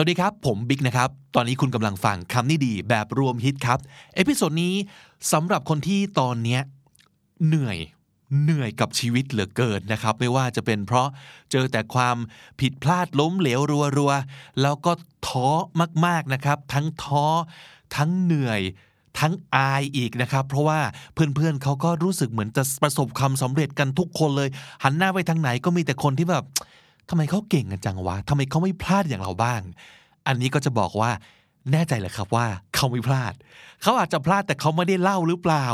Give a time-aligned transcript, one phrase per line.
[0.00, 3.78] หวัดดีครับ ผมบิ๊กนะครับ ตอนนี้คุณกำลังฟังคำนี้ดีแบบรวมฮิตครับ
[4.14, 4.74] episode นี้
[5.32, 6.60] สำหรับคนที่ตอนเนี้ย
[7.46, 7.78] เหนื่อย
[8.42, 11.08] เหนื่อยกับชีวิตเหลือเกินนะครับ ไม่ว่าจะเป็นเพราะ
[11.50, 12.16] เจอแต่ความ
[12.60, 13.60] ผิดพลาดล้มเหลว
[13.98, 14.92] รัวๆ แล้วก็
[15.26, 15.48] ท้อ
[16.06, 17.26] มากๆนะครับ ทั้งท้อ
[17.96, 18.60] ทั้งเหนื่อย
[19.20, 20.80] ทั้งอายอีกนะครับ เพราะว่า
[21.14, 24.48] เพื่อนๆเขาก็รู้สึกเหมือนจะประสบความสำเร็จกันทุกคนเลย
[24.84, 26.44] หันหน้าไปทางไหนก็มีแต่คนที่แบบ
[27.08, 29.60] ทำไมเขาเก่งกันจังวะทำไมเขาไม่พลาดอย่างเราบ้าง
[30.26, 31.10] อันนี้ก็จะบอกว่า
[31.72, 33.34] แน่ใจเลยครับว่าเขาไม่พลาด
[33.82, 35.66] เขาอาจจะพลาดแต่เขาไม่ได้เล่าหรือเปล่า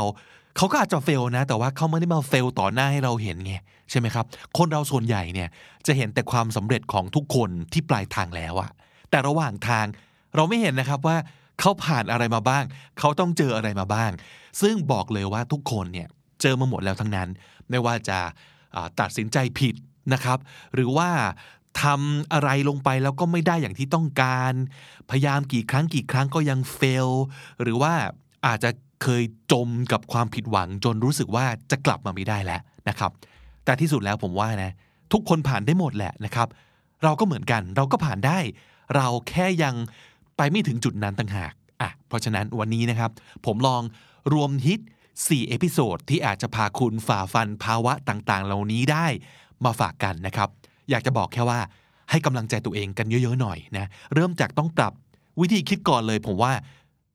[0.57, 3.53] เขาก็อาจจะเฟลนะ แต่ว่าเขาไม่ได้มาเฟลต่อหน้าให้เราเห็นไง
[3.89, 4.25] ใช่ไหมครับ
[4.57, 5.49] คนเราส่วนใหญ่เนี่ย
[5.87, 8.71] จะเห็นแต่ความสำเร็จของทุกคนที่ปลายทางแล้วอะ
[9.09, 9.85] แต่ระหว่างทาง
[10.35, 11.17] เราไม่เห็นนะครับว่า
[11.59, 12.63] เขาผ่านอะไรมาบ้าง
[12.99, 14.11] เขาต้องเจออะไรมาบ้าง
[14.61, 16.07] ซึ่งบอกเลยว่าทุกคนเนี่ย
[16.41, 17.29] เจอมาหมดแล้วทั้งนั้น
[17.69, 19.75] ไม่ว่าจะาตัดสินใจผิด
[20.13, 20.39] นะครับ
[20.73, 21.09] หรือว่า
[21.81, 24.53] ทำอะไรลงไปแล้วก็ไม่ได้อย่างที่ต้องการ
[25.09, 27.09] พยายามกี่ครั้งกี่ครั้งก็ยังเฟล
[27.61, 27.93] หรือว่า
[28.47, 28.69] อาจจะ
[29.03, 33.11] เคยจมกับความผิดหวังจนรู้สึกว่าจะกลับมาไม่ได้แล้วนะครับ
[33.65, 34.71] แต่ที่สุดแล้วผมว่านะ
[35.13, 36.47] ทุกคนผ่านได้หมดแหละนะครับ
[37.03, 38.39] เราก็เหมือนกันเราก็ผ่านได้
[38.95, 39.75] เราแค่ยัง
[40.37, 43.11] ไปไม่ถึงจุดนั้นต่างหากอะเพราะฉะนั้นวันนี้นะครับ
[43.45, 43.81] ผมลอง
[44.33, 44.79] รวมฮิต
[45.13, 49.07] 4 episode ที่อาจจะพาคุณฝ่าฟันภาวะต่างๆ เหล่านี้ได้
[49.65, 50.49] มาฝากกันนะครับ
[50.89, 51.59] อยากจะบอกแค่ว่า
[52.09, 54.93] ให้กำลังใจตัวเองกันเยอะ ๆ หน่อยนะเริ่มจากต้องปรับ
[55.41, 56.51] วิธีคิดก่อนเลยผมว่า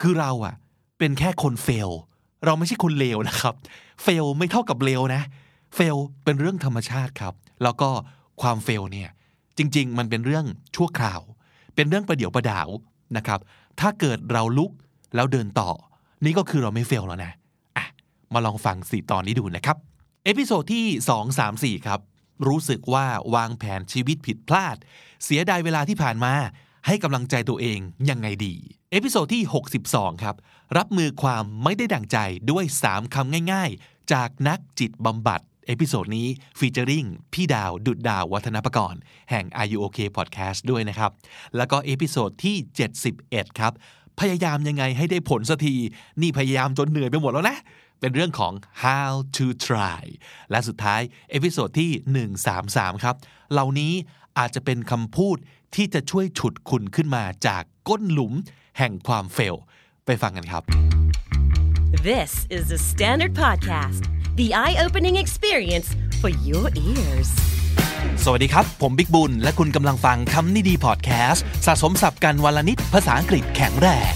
[0.02, 0.54] คือเราอะ
[0.98, 1.90] เป็นแค่คน fail
[2.44, 3.54] เราไม่ใช่คนเลวนะครับ
[4.02, 5.22] fail ไม่เท่ากับเลวนะ
[5.74, 7.88] fail เป็นเรื่องธรรมชาติครับ แล้วก็
[8.42, 9.08] ความ fail เนี่ย
[9.58, 10.46] จริง ๆ มันเป็นเรื่อง
[10.76, 11.20] ชั่วคราว
[11.74, 12.68] เป็นเรื่องประเดี๋ยวประดาว
[13.16, 13.40] นะครับ
[13.80, 14.72] ถ้าเกิดเราลุก
[15.14, 15.70] แล้วเดินต่อ
[16.24, 17.32] นี่ก็คือเราไม่ fail แล้วนะ
[17.76, 17.86] อะ
[18.32, 19.76] มาลองฟังสี่ตอนนี้ดูนะครับ
[20.24, 22.00] episode ที่ 2 3 4 ครับ
[22.48, 24.76] รู้สึกว่าวางแผนชีวิตผิดพลาด
[25.24, 26.34] เสียดายเวลาที่ผ่านมา
[26.86, 27.78] ให้กำลังใจตัวเอง
[28.10, 28.54] ยังไงดี
[28.90, 29.42] episode ที่
[29.82, 30.36] 62 ครับ
[30.76, 32.18] รับมือความไม่ได้ดั่งใจ
[32.50, 39.00] ด้วย 3 คำง่าย ๆ จากนักจิตบำบัด episode นี้featuring พี่ดาวดุจดาววัฒนปกรณ์
[39.30, 41.10] แห่ง R U OK Podcast ด้วยนะครับ
[41.56, 42.56] แล้วก็ episode ที่
[43.08, 43.72] 71 ครับ
[44.20, 45.74] พยายามยังไงให้ได้ผลสักที
[46.20, 47.58] นี่พยายามจนเหนื่อยไปหมดแล้วนะ
[48.00, 48.52] เป็นเรื่องของ
[48.84, 50.02] how to try
[50.50, 51.00] และสุดท้าย
[51.30, 51.90] episode ที่
[52.46, 53.16] 133 ครับ
[53.52, 53.92] เหล่านี้
[54.38, 55.36] อาจจะเป็นคำพูด
[55.74, 58.32] ที่จะช่วยฉุดคุณขึ้นมาจากก้นหลุม
[58.78, 59.58] แห่งความ fail
[60.06, 60.62] ไปฟังกันครับ
[62.10, 64.02] This is the Standard Podcast,
[64.40, 65.88] the eye opening experience
[66.20, 67.30] for your ears.
[68.24, 74.12] สวัสดีครับ ผมบิ๊กบุญ และคุณกำลังฟังคำนี้ดีพอดแคสต์สะสมสับกันวันละนิดภาษาอังกฤษแข็งแรง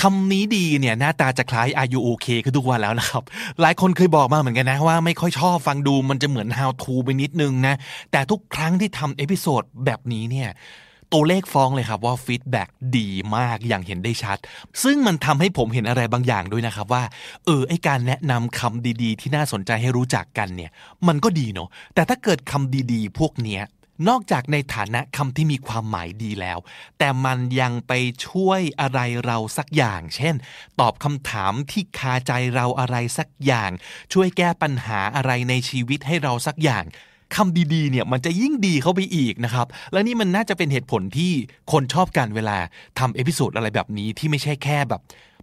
[0.00, 3.22] คำนี้ดีเนี่ยหน้าตาจะคล้าย Are you okay คือทุกวันแล้วนะครับ
[3.60, 7.74] หลายคนเคยบอกมาเหมือนกันนะว่าไม่ค่อยชอบฟังดูมันจะเหมือน how to ไปนิดนึงนะ
[8.12, 10.48] แต่ทุกครั้งที่ทำ episode แบบนี้เนี่ย
[11.12, 12.64] ตัวเลขฟ้องเลยครับว่า feedback
[12.98, 14.38] ดีมากอย่างเห็นได้ชัด
[14.82, 17.02] ซึ่งมันทำให้ผมเห็นอะไรบางอย่างด้วยนะครับว่า
[17.46, 20.70] เออไอ้การแนะนำคำดีๆ ที่น่าสนใจให้รู้จักกันเนี่ย
[21.08, 23.62] มันก็ดีเนาะแต่ถ้าเกิดคำดีๆ พวกเนี้ย
[24.08, 26.58] นอกจากในฐานะคำที่มีความหมายดีแล้ว
[26.98, 27.92] แต่มันยังไป
[28.26, 30.34] ช่วยอะไรเราสักอย่าง เช่น
[30.80, 33.70] ตอบคำถามที่คาใจเราอะไรสักอย่าง
[34.12, 36.84] ช่วยแก้ปัญหาอะไรในชีวิตให้เราสักอย่าง
[37.36, 41.32] คำดีๆเนี่ยมันจะยิ่งดีเข้าไปอีกนะครับ และนี่มันน่าจะเป็นเหตุผลที่
[41.72, 42.58] คนชอบกันเวลา
[42.98, 45.00] ทำ episode อะไรแบบนี้ที่ไม่ใช่แค่แบบ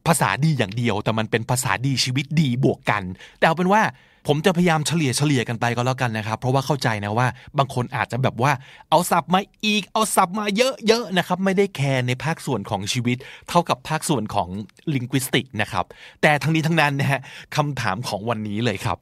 [0.08, 3.04] ภาษาดีอย่างเดียว แต่มันเป็นภาษาดีชีวิตดีบวกกัน
[3.38, 3.82] แต่เอาเป็นว่า
[4.28, 7.28] ผมจะพยายามเฉลี่ยเฉลี่ยกันไปก็แล้วกันนะครับ เพราะว่าเข้าใจนะว่า
[7.58, 8.52] บางคนอาจจะแบบว่า
[8.90, 13.18] เอาศัพท์มาอีก เอาศัพท์มาเยอะๆนะครับ ไม่ได้แคร์ในภาคส่วนของชีวิต
[13.50, 14.50] เท่ากับภาคส่วนของ
[14.94, 15.86] ลิงกุสติกนะครับ
[16.22, 17.22] แต่ทั้งนี้ทั้งนั้นนะฮะ
[17.56, 19.00] คำถามของวันนี้เลยครับ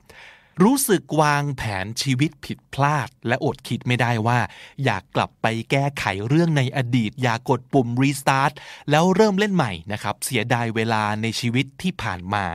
[0.64, 4.40] รู้สึกวางแผนชีวิตผิดพลาด และอดคิดไม่ได้ว่า
[4.86, 8.52] อยากกลับไปแก้ไขเรื่องในอดีต อยากกดปุ่มรีสตาร์ท
[8.92, 12.46] แล้วเริ่มเล่นใหม่นะครับ เสียดายเวลาในชีวิตที่ผ่านมา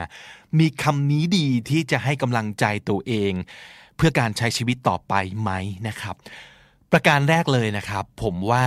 [0.59, 3.33] มีคำนี้ดีที่จะให้กำลังใจตัวเอง
[3.97, 5.51] เพื่อการใช้ชีวิตต่อไปไหม
[5.89, 6.15] นะครับ
[6.93, 8.67] ประการแรกเลยนะครับ ผมว่า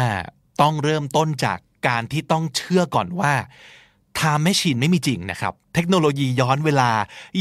[0.62, 3.34] ต้องเริ่มต้นจากการที่ต้องเชื่อก่อนว่า
[4.16, 6.92] ไทม์แมชชีนไม่มีจริงนะครับ เทคโนโลยีย้อนเวลา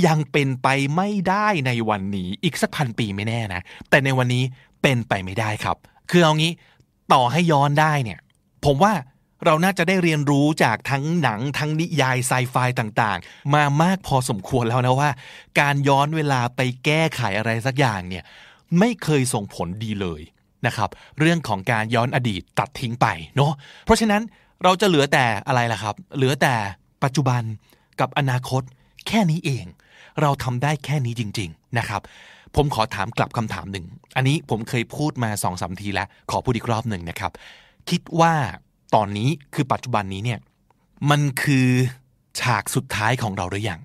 [0.06, 4.44] ยังเป็นไปไม่ได้ในวันนี้อีกสักพันปีไม่แน่นะ แต่ในวันนี้
[4.82, 5.76] เป็นไปไม่ได้ครับ
[6.11, 6.53] คือเอางี้
[7.12, 8.19] ต่อให้ย้อนได้เนี่ย
[8.64, 8.93] ผมว่า
[9.44, 15.10] เราน่าจะได้เรียนรู้จากทั้งหนังทั้งนิยายไซไฟต่างๆ มามากพอสมควรแล้วนะว่า
[15.60, 18.25] การย้อนเวลาไปแก้ไขอะไรสักอย่างเนี่ย
[18.78, 20.22] ไม่เคยส่งผลดีเลย
[20.66, 23.06] นะครับ เรื่องของการย้อนอดีตตัดทิ้งไป
[23.37, 23.52] เนาะ
[23.84, 24.22] เพราะฉะนั้น
[24.64, 26.54] เราจะเหลือแต่อะไรล่ะครับ เหลือแต่
[27.04, 27.42] ปัจจุบัน
[28.00, 28.62] กับอนาคต
[29.08, 29.66] แแค่นี้เอง
[30.20, 32.02] เราทำได้แค่นี้จริง ๆนะครับ
[32.56, 37.32] ผมขอถามกลับคำถามหนึ่ง อันนี้ผมเคยพูดมาสองสามทีแล้ว ขอพูดอีกรอบหนึ่งนะครับ
[37.90, 38.34] คิดว่า
[38.94, 40.40] ตอนนี้คือปัจจุบันนี้เนี่ย
[41.10, 41.69] มันคือ
[42.40, 43.81] ฉากสุดท้ายของเราหรือยัง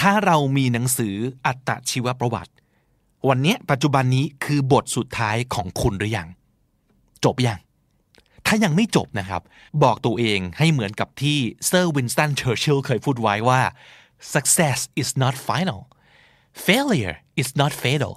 [0.00, 1.14] ถ้าเรามีหนังสือ
[1.46, 2.52] อัตชีวประวัติ
[3.28, 6.28] วันนี้ปัจจุบันนี้คือบทสุดท้ายของคุณหรือยัง
[7.24, 7.60] จบยัง
[8.46, 9.42] ถ้ายังไม่จบนะครับ
[9.82, 13.60] บอกตัวเองให้เหมือนกับที่เซอร์วินสตันเชอร์ชิลเคยพูดไว้ว่า
[14.34, 15.80] success is not final
[16.66, 18.14] failure is not fatal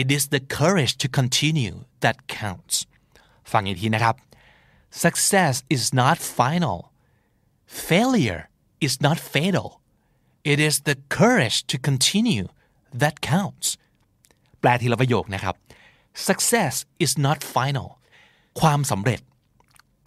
[0.00, 2.76] it is the courage to continue that counts
[3.52, 4.14] ฟังอีกทีนะครับ
[4.90, 6.78] success is not final
[7.66, 8.48] failure
[8.80, 9.80] is not fatal
[10.44, 12.46] it is the courage to continue
[13.02, 13.68] that counts
[14.60, 15.54] แปลทีละประโยคนะครับ
[16.28, 16.74] success
[17.04, 17.88] is not final
[18.60, 19.20] ความสำเร็จ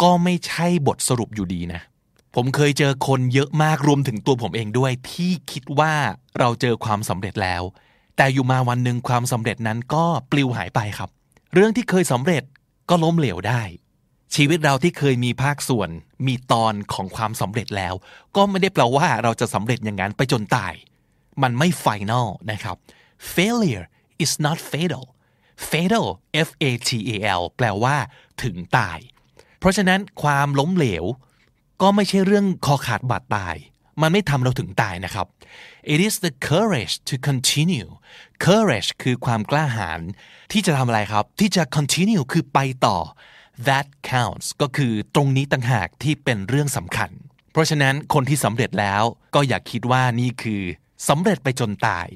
[0.01, 1.81] ก็ไม่ใช่บทสรุปอยู่ดีนะ
[2.35, 5.93] ผมเคยเจอคนเยอะมากรวมถึงตัวผมเองด้วยที่คิดว่า
[6.39, 7.63] เราเจอความสำเร็จแล้ว
[8.17, 11.09] แต่อยู่มาวันหนึ่งความสำเร็จนั้นก็ปลิวหายไปครับ
[11.53, 12.43] เรื่องที่เคยสำเร็จ
[12.89, 13.61] ก็ล้มเหลวได้
[14.35, 15.89] ชีวิตเราที่เคยมีภาคส่วน
[16.27, 17.93] มีตอนของความสำเร็จแล้ว
[18.35, 20.73] ก็ไม่ได้แปลว่าเราจะสำเร็จอย่างนั้นไปจนตาย
[21.41, 22.75] มันไม่ไฟแนลนะครับ
[23.35, 23.85] failure
[24.23, 25.05] is not fatal
[25.69, 26.07] fatal
[26.47, 27.95] f a t a l แปลว่า
[28.43, 28.99] ถึงตาย
[29.59, 31.05] เพราะฉะนั้นความล้มเหลว
[31.81, 33.55] ก็ไม่ใช่เรื่องคอขาดบาดตาย
[34.01, 35.27] มันไม่ทำเราถึงตายนะครับ
[35.93, 37.89] it is the courage to continue
[38.45, 39.99] courage คือความกล้าหาญ
[40.51, 42.97] ที่จะทำอะไรครับ ที่จะ continue คือไปต่อ
[43.67, 47.09] that counts ก็คือตรงนี้ต่างหากที่เป็นเรื่องสำคัญ
[47.51, 49.03] เพราะฉะนั้นคนที่สำเร็จแล้ว
[49.35, 50.61] ก็อย่าคิดว่านี่คือ
[51.09, 52.07] สำเร็จไปจนตาย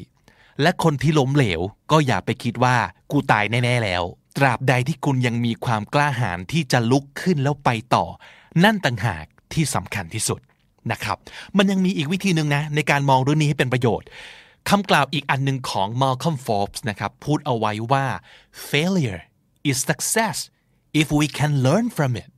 [0.62, 1.62] และคนที่ล้มเหลว
[1.92, 2.78] ก็อย่าไปคิดว่า
[3.12, 4.04] กูตายแน่ ๆ แล้ว
[4.38, 8.06] ตราบใดที่คุณยังมีความกล้าหาญที่จะลุกขึ้นแล้วไปต่อ
[8.64, 10.40] นั่นต่างหากที่สำคัญที่สุด
[10.92, 11.18] นะครับ
[11.58, 14.08] มันยังมีอีกวิธีหนึ่งนะในการมองเรื่องนี้ให้เป็นประโยชน์
[14.70, 18.06] คำกล่าวอีกอันหนึ่งของ Malcolm Forbes นะครับพูดเอาไว้ว่า
[18.70, 19.22] failure
[19.70, 20.38] is success
[21.02, 22.30] if we can learn from it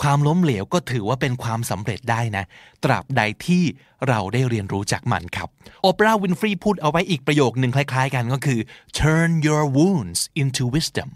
[0.00, 2.44] ความล้มเหลวก็ถือว่าเป็นความสำเร็จได้นะ
[2.84, 3.62] ตราบใดที่
[4.08, 5.48] เราได้เรียนรู้จากมันครับ
[5.82, 8.60] โอปราห์วินฟรีพูดเอาไว้อีกประโยคหนึ่งคล้ายๆกันก็คือ
[9.00, 11.08] turn your wounds into wisdom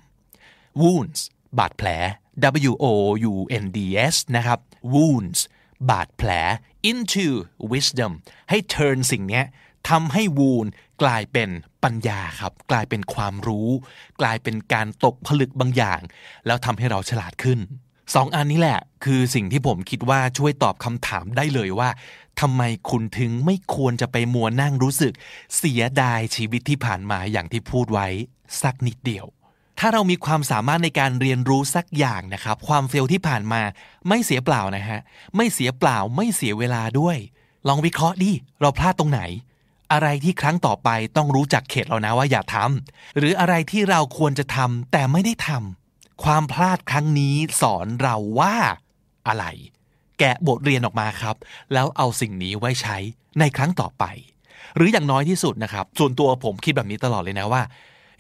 [0.82, 1.20] wounds
[1.58, 1.88] บาดแผล
[2.70, 2.87] W O
[3.31, 3.79] U N D
[4.12, 4.58] S นะครับ
[4.94, 5.41] wounds
[5.91, 6.31] บาดแผล
[6.91, 7.26] into
[7.73, 8.12] wisdom
[8.50, 9.43] ให้ turn สิ่งนี้
[9.88, 10.69] ทำให้ wound
[11.02, 11.50] กลายเป็น
[11.85, 13.69] ปัญญาครับ กลายเป็นความรู้
[14.20, 16.00] กลายเป็นการตกผลึกบางอย่าง
[16.47, 17.58] แล้วทำให้เราฉลาดขึ้น
[18.14, 21.91] สองอันนี้แหละ คือสิ่งที่ผมคิดว่าช่วยตอบคำถามได้เลยว่า
[22.41, 25.12] ทำไมคุณถึงไม่ควรจะไปมัวนั่งรู้สึก
[25.56, 28.06] เสียดายชีวิตที่ผ่านมาอย่างที่พูดไว้
[28.62, 29.26] สักนิดเดียว
[29.79, 33.62] ถ้าเรามีความสามารถในการเรียนรู้สักอย่างนะครับ ความเฟลที่ผ่านมา
[34.08, 35.00] ไม่เสียเปล่านะฮะ
[35.37, 37.17] ไม่เสียเปล่าไม่เสียเวลาด้วย
[37.69, 39.20] ลองวิเคราะห์ดิเราพลาดตรงไหน
[39.92, 48.56] อะไรที่ครั้งต่อไปต้องรู้จักเขตเรานะว่าอย่าทำหรืออะไรที่เราควรจะทำแต่ไม่ได้ทำความพลาดครั้งนี้สอนเราว่า
[49.28, 49.44] อะไร
[50.19, 51.37] แกะบทเรียนออกมาครับ
[51.72, 52.96] แล้วเอาสิ่งนี้ไว้ใช้
[53.40, 54.04] ในครั้งต่อไป
[54.76, 57.62] หรืออย่างน้อยที่สุดนะครับ ส่วนตัวผมคิดแบบนี้ตลอดเลยนะว่า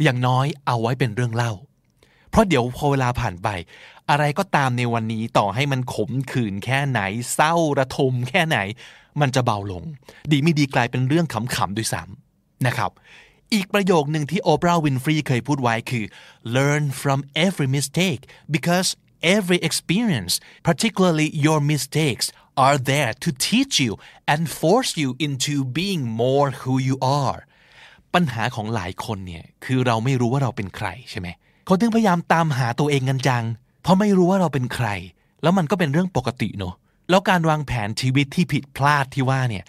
[0.02, 1.52] อย่างน้อยเอาไว้เป็นเรื่องเล่า
[2.30, 3.48] เพราะเดี๋ยวพอเวลาผ่านไป
[4.10, 7.00] อะไรก็ตามในวันนี้ต่อให้มันขมขื่นแค่ไหน
[7.34, 8.58] เศร้าระทมแค่ไหน
[9.20, 9.82] มันจะเบาลง
[10.30, 12.90] ดีไม่ดีกลายเป็นเรื่องขำๆด้วยซ้ำนะครับ
[13.54, 16.04] อีกประโยคหนึ่งที่โอปราห์วินฟรีเคยพูดไว้คือ
[16.56, 18.22] learn from every mistake
[18.56, 18.88] because
[19.36, 20.34] every experience
[20.68, 22.26] particularly your mistakes
[22.66, 23.92] are there to teach you
[24.32, 27.40] and force you into being more who you are
[28.14, 31.28] ปัญหาของหลายคนเนี่ยคือเราไม่รู้ว่าเราเป็นใครใช่ไหม
[31.66, 33.44] เขาถึงพยายามตามหาตัวเองกันจัง
[33.82, 34.88] เพราะไม่รู้ว่าเราเป็นใคร
[35.42, 36.74] แล้วมันก็เป็นเรื่องปกติเนอะ
[37.10, 39.64] แล้วการวางแผนชีวิตที่ผิดพลาดที่ว่าเนี่ย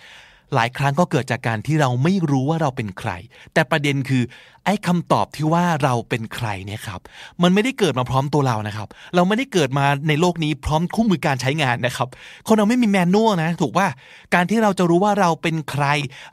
[0.55, 3.11] หลายครั้งก็เกิดจากการที่เราไม่รู้ว่าเราเป็นใคร
[3.53, 4.23] แต่ประเด็นคือ
[4.65, 7.01] ไอ้คำตอบที่ว่าเราเป็นใครเนี่ยครับ
[7.41, 12.07] มันไม่ได้เกิดมาพร้อมตัวเรานะครับ เราไม่ได้เกิดมาในโลกนี้พร้อมคู่มือการใช้งานนะครับ
[12.47, 13.87] คนเราไม่มีแมนนวลนะ ถูกว่า
[14.33, 15.85] การที่เราจะรู้ว่าเราเป็นใคร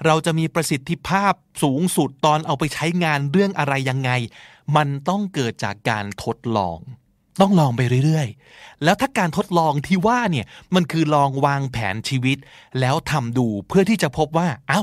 [0.06, 4.10] เราจะมีประสิทธิภาพสูงสุดตอนเอาไปใช้งานเรื่องอะไรยังไง
[4.76, 6.78] มันต้องเกิดจากการทดลอง
[7.40, 12.38] ต้องลองไปเรื่อยๆ แล้วถ้าการทดลองที่ว่าเนี่ยมันคือลองวางแผนชีวิต
[12.80, 14.80] แล้วทำดูเพื่อที่จะพบว่า เอ้า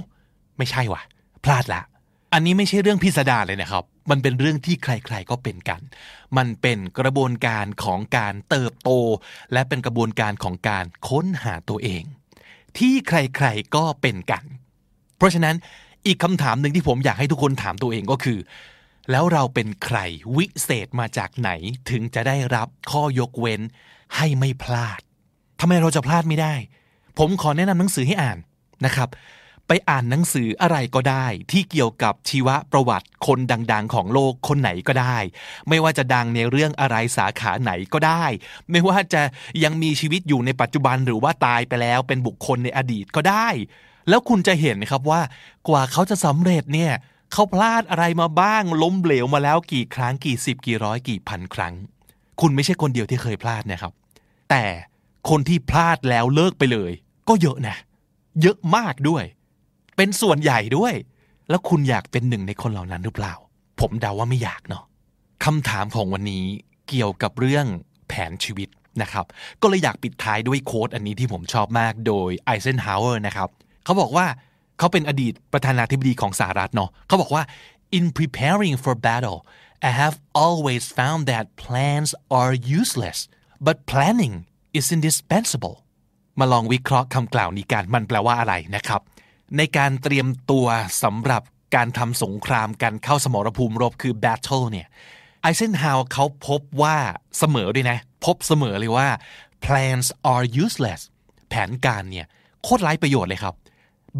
[0.57, 1.01] ไม่ใช่วะ
[1.43, 1.81] พลาดละ
[2.33, 5.81] อันนี้ไม่ใช่เรื่องพิสดารเลยนะครับ มันเป็นเรื่องที่ใครๆก็เป็นกัน
[6.37, 8.89] มันเป็นกระบวนการของการเติบโต
[9.53, 12.03] และเป็นกระบวนการของการค้นหาตัวเอง
[12.77, 14.43] ที่ใครๆก็เป็นกัน
[15.17, 15.55] เพราะฉะนั้น
[16.07, 18.37] อีกคำถามหนึ่งที่ผมอยากให้ทุกคนถามตัวเองก็คือ
[19.11, 19.97] แล้วเราเป็นใคร
[20.37, 21.49] วิเศษมาจากไหน
[21.89, 23.61] ถึงจะได้รับข้อยกเว้น
[24.15, 24.99] ให้ไม่พลาด
[25.59, 26.53] ทำไมเราจะพลาดไม่ได้
[27.17, 28.37] ผมขอแนะนำหนังสือให้อ่าน
[28.85, 29.09] นะครับ
[29.67, 35.17] ไปอ่านหนังสืออะไรก็ได้ ที่เกี่ยวกับชีวประวัติคนดัง ๆ ของโลกคนไหนก็ได้
[35.69, 38.25] ไม่ว่าจะดังในเรื่องอะไรสาขาไหนก็ได้
[38.71, 39.21] ไม่ว่าจะ
[39.63, 43.47] ยังมีชีวิตอยู่ในปัจจุบันหรือว่าตายไปแล้วเป็นบุคคลในอดีตก็ได้
[44.09, 45.21] แล้วคุณจะเห็นครับว่า
[45.67, 46.93] กว่าเขาจะสำเร็จเนี่ย
[47.37, 51.73] เขาพลาดอะไรมาบ้าง ล้มเหลวมาแล้วกี่ครั้งกี่สิบกี่ร้อยกี่พันครั้ง
[52.41, 53.93] คุณไม่ใช่คนเดียวที่เคยพลาดนะครับ
[54.49, 54.63] แต่
[55.29, 56.91] คนที่พลาดแล้วเลิกไปเลย
[57.27, 57.75] ก็เยอะนะ
[58.41, 59.23] เยอะมากด้วย
[59.95, 60.93] เป็นส่วนใหญ่ด้วย
[61.49, 63.33] แล้วคุณอยากเป็นหนึ่งในคนเหล่านั้นหรือเปล่า
[63.79, 64.83] ผมเดาว่าไม่อยากเนาะ
[65.45, 66.45] คำถามของวันนี้
[66.89, 67.65] เกี่ยวกับเรื่อง
[68.07, 68.69] แผนชีวิต
[69.01, 69.25] นะครับ
[69.61, 73.49] ก็เลยอยากปิดท้ายด้วยโค้ดอันนี้ที่ผมชอบมากโดยไอเซนฮาวเวอร์นะครับ
[73.85, 74.25] เขาบอกว่า
[74.77, 77.43] เขาเป็นอดีตประธานาธิบดีของสหรัฐเนาะเขาบอกว่า
[77.97, 79.39] in preparing for battle
[79.89, 83.19] I have always found that plans are useless
[83.65, 84.35] but planning
[84.79, 85.75] is indispensable
[86.39, 89.01] มาลองวิเคราะห์คำกล่าวนี้กันมันแปลว่าอะไรนะครับ
[89.57, 90.67] ในการเตรียมตัว
[91.03, 91.41] สำหรับ
[91.75, 94.87] การทำสงครามกันเข้าสมรภูมิรบคือ battle เนี่ย
[95.41, 96.97] ไอเซนฮาวเขาพบว่า
[97.37, 99.07] เสมอด้วยนะ พบเสมอเลยว่า
[99.65, 101.01] plans are useless
[101.49, 102.25] แผนการเนี่ย
[102.63, 103.55] โคตรไร้ประโยชน์เลยครับ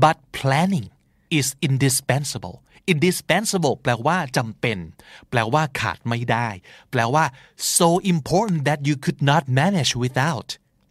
[0.04, 0.88] but planning
[1.38, 2.56] is indispensable
[2.94, 4.78] indispensable แปลว่าจำเป็น
[5.30, 6.48] แปลว่าขาดไม่ได้
[6.92, 7.24] แปลว่า
[7.78, 10.50] so important that you could not manage without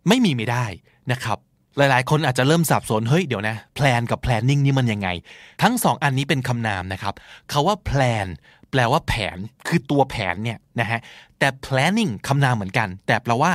[0.09, 0.67] ไม่มีไม่ได้
[1.13, 1.39] นะครับ
[1.77, 5.09] หลายๆ คนอาจจะเริ่มสับสน เฮ้ย เดี๋ยวนะ plan กับ planning นี่มันยังไง
[5.63, 7.15] ทั้งสองอันนี้เป็นคำนามนะครับ
[7.53, 8.27] คาว่า plan
[8.71, 11.01] แปลว่าแผน คือตัวแผนเนี่ยนะฮะ
[11.39, 13.53] แต่ planning คำนามเหมือนกัน แต่แปลว่า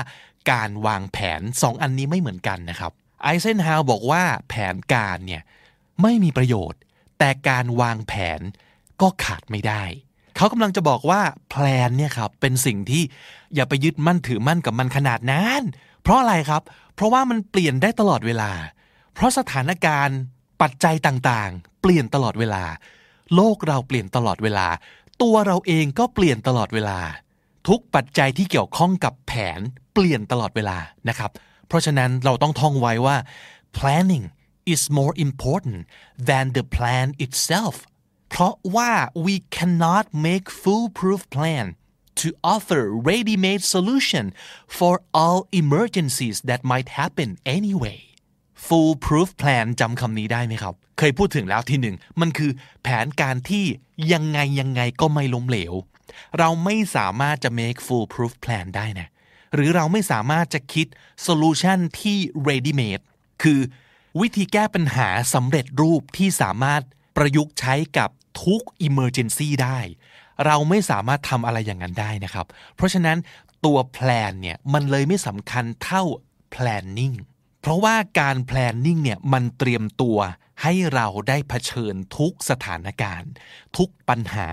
[0.51, 2.91] การวางแผนสองอันนี้ไม่เหมือนกันนะครับ
[3.23, 5.41] ไอเซนฮาวบอกว่าแผนการเนี่ย
[6.01, 6.79] ไม่มีประโยชน์
[7.19, 8.41] แต่การวางแผน
[9.01, 9.83] ก็ขาดไม่ได้
[10.35, 13.03] เขากำลังจะบอกว่าแพลนเนี่ยครับเป็นสิ่งที่
[13.55, 15.61] อย่าไปยึดมั่นถือมั่นกับมันขนาดนั้น
[16.01, 16.61] เพราะอะไรครับ
[16.95, 18.51] เพราะว่ามันเปลี่ยนได้ตลอดเวลา
[19.13, 20.19] เพราะสถานการณ์
[20.61, 22.63] ปัจจัยต่างๆ เปลี่ยนตลอดเวลา
[23.35, 24.67] โลกเราเปลี่ยนตลอดเวลา
[25.21, 26.99] ตัวเราเองก็เปลี่ยนตลอดเวลา
[27.67, 29.59] ทุกปัจจัยที่เกี่ยวข้องกับแผน
[29.93, 30.77] เปลี่ยนตลอดเวลา
[31.09, 31.31] นะครับ
[31.69, 33.17] เพราะฉะนั้นเราต้องท่องไว้ว่า
[33.77, 34.25] planning
[34.73, 35.79] is more important
[36.29, 37.75] than the plan itself
[38.29, 38.91] เพราะว่า
[39.25, 41.65] we cannot make foolproof plan
[42.21, 44.25] to offer ready-made solution
[44.77, 47.99] for all emergencies that might happen anyway
[48.67, 52.51] foolproof plan จำคำนี้ได้ไหมครับ เคยพูดถึงแล้วทีหนึ่ง มันคือ
[52.83, 53.65] แผนการที่
[54.13, 55.73] ยังไงยังไงก็ไม่ล้มเหลว
[56.39, 59.07] เราไม่สามารถจะ make foolproof plan ได้นะ
[59.53, 60.87] หรือเราไม่สามารถจะคิด
[61.27, 63.03] solution ที่ ready made
[63.43, 63.59] คือ
[64.21, 66.81] วิธีแก้ปัญหาสำเร็จรูปที่สามารถ
[67.17, 68.09] ประยุกต์ใช้กับ
[68.43, 69.79] ทุก emergency ได้
[70.45, 73.17] เราไม่สามารถทำอะไรอย่างนั้นได้นะครับ เพราะฉะนั้น
[73.65, 76.03] ตัว plan เนี่ยมันเลยไม่สำคัญเท่า
[76.53, 77.15] planning
[77.61, 80.17] เพราะว่าการ planning เนี่ยมันเตรียมตัว
[80.63, 83.31] ให้เราได้เผชิญทุกสถานการณ์
[83.77, 84.49] ทุกปัญหา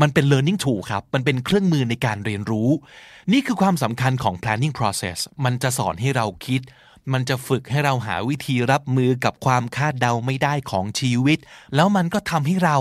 [0.00, 2.70] มันเป็น learning tool ครับ มันเป็นเครื่องมือในการเรียนรู้
[3.32, 6.60] นี่คือความสำคัญของ planning process มันจะสอนให้เราคิด
[7.12, 11.38] มันจะฝึกให้เราหาวิธีรับมือกับความคาดเดาไม่ได้ของชีวิต
[11.74, 12.76] แล้วมันก็ทำให้เรา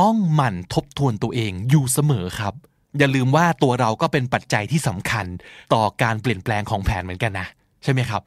[0.00, 2.54] ต้องหมั่นทบทวนตัวเองอยู่เสมอครับ
[2.98, 5.26] อย่าลืมว่าตัวเราก็เป็นปัจจัยที่สำคัญ
[5.74, 7.46] ต่อการเปลี่ยนแปลงของแผนเหมือนกันนะ
[7.84, 8.22] ใช่ไหมครับ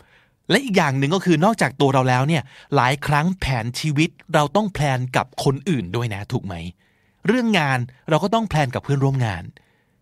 [0.49, 2.43] และอีกอย่างหนึ่งก็คือนอกจากตัวเราแล้วเนี่ย
[2.75, 6.55] หลายครั้งแผนชีวิตเราต้องแพลนกับคนอื่นด้วยนะถูกไหม
[7.27, 9.43] เรื่องงานเราก็ต้องแพลนกับเพื่อนร่วมงาน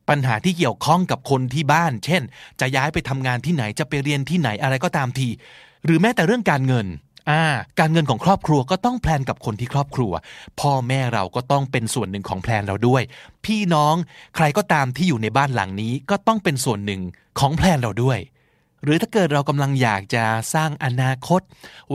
[0.09, 2.21] ปัญหาที่เกี่ยวข้องกับคนที่บ้าน เช่น
[2.59, 5.27] จะย้ายไปทำงานที่ไหนจะไปเรียนที่ไหนอะไรก็ตามที
[5.85, 6.87] หรือแม้แต่เรื่องการเงิน
[7.29, 7.43] อ่า
[7.79, 10.11] การเงินของครอบครัวก็ต้องแพลนกับคนที่ครอบครัว
[10.59, 13.03] พ่อแม่เราก็ต้องเป็นส่วนหนึ่งของแพลนเราด้วย
[13.45, 13.95] พี่น้อง
[14.35, 17.01] ใครก็ตามที่อยู่ในบ้านหลังนี้ก็ต้องเป็นส่วนหนึ่ง
[17.39, 18.19] ของแพลนเราด้วย
[18.83, 20.23] หรือถ้าเกิดเรากำลังอยากจะ
[20.53, 21.41] สร้างอนาคต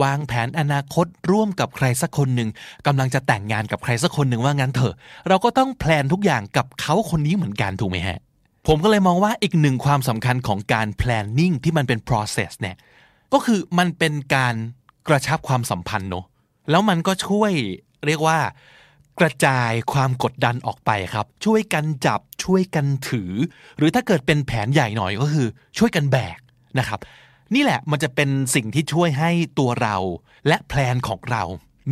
[0.01, 2.49] วางแผนอนาคตร่วมกับใครสักคนหนึ่ง
[2.87, 4.95] กำลังจะแต่งงานกับใครสักคนหนึ่งว่างั้นเถอะ
[5.27, 8.19] เราก็ต้องแพลนทุกอย่างกับเขาคนนี้เหมือนกันถูกไหมฮะ
[8.67, 12.75] ผมก็เลยมองว่าอีกหนึ่งความสำคัญของการ planning ที่มันเป็น process เนี่ย
[13.33, 14.55] ก็คือมันเป็นการ
[15.07, 16.25] กระชับความสัมพันธ์เนอะ
[16.69, 17.51] แล้วมันก็ช่วย
[18.05, 18.39] เรียกว่า
[19.19, 23.31] กระจายความกดดันออกไปครับ ช่วยกันจับช่วยกันถือ
[23.77, 26.39] หรือถ้าเกิดเป็นแผนใหญ่หน่อยก็คือ ช่วยกันแบก
[26.79, 26.99] นะครับ
[27.55, 29.95] นี่แหละมันจะเป็นสิ่งที่ช่วยให้ตัวเรา
[30.47, 31.43] และแพลนของเรา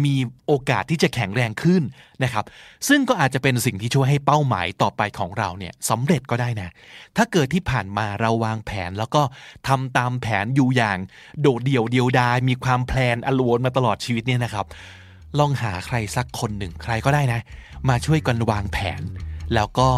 [0.06, 0.16] มี
[0.48, 1.84] โอกาสที่จะแข็งแรงขึ้น
[2.24, 2.46] นะครับ
[2.88, 6.70] ซึ่งก็อาจจะเป็นสิ่งที่ช่วยให้เป้าหมายต่อไปของเราเนี่ยสำเร็จก็ได้นะ
[7.18, 9.22] ถ้าเกิดที่ผ่านมาเราวางแผนแล้วก็
[9.68, 10.98] ทำตามแผนอยู่อย่าง
[11.42, 14.66] โดดเดี่ยวเดียวดายมีความแพลนอลวนมาตลอดชีวิตเนี่ยนะครับ
[15.40, 17.40] ลองหาใครสักคนหนึ่งใครก็ได้นะ
[17.90, 19.02] มาช่วยกันวางแผน
[19.56, 19.90] แล้วก็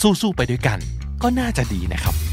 [0.00, 0.78] สู้ๆไปด้วยกัน
[1.22, 2.27] ก็น่าจะดีนะครับ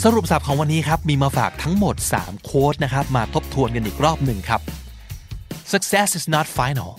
[0.00, 4.60] สรุปสับของวันนี้ครับมีมาฝากทั้งหมด 3 โค้ดนะครับ มาทบทวนกันอีกรอบหนึ่งครับ
[5.72, 6.90] success is not final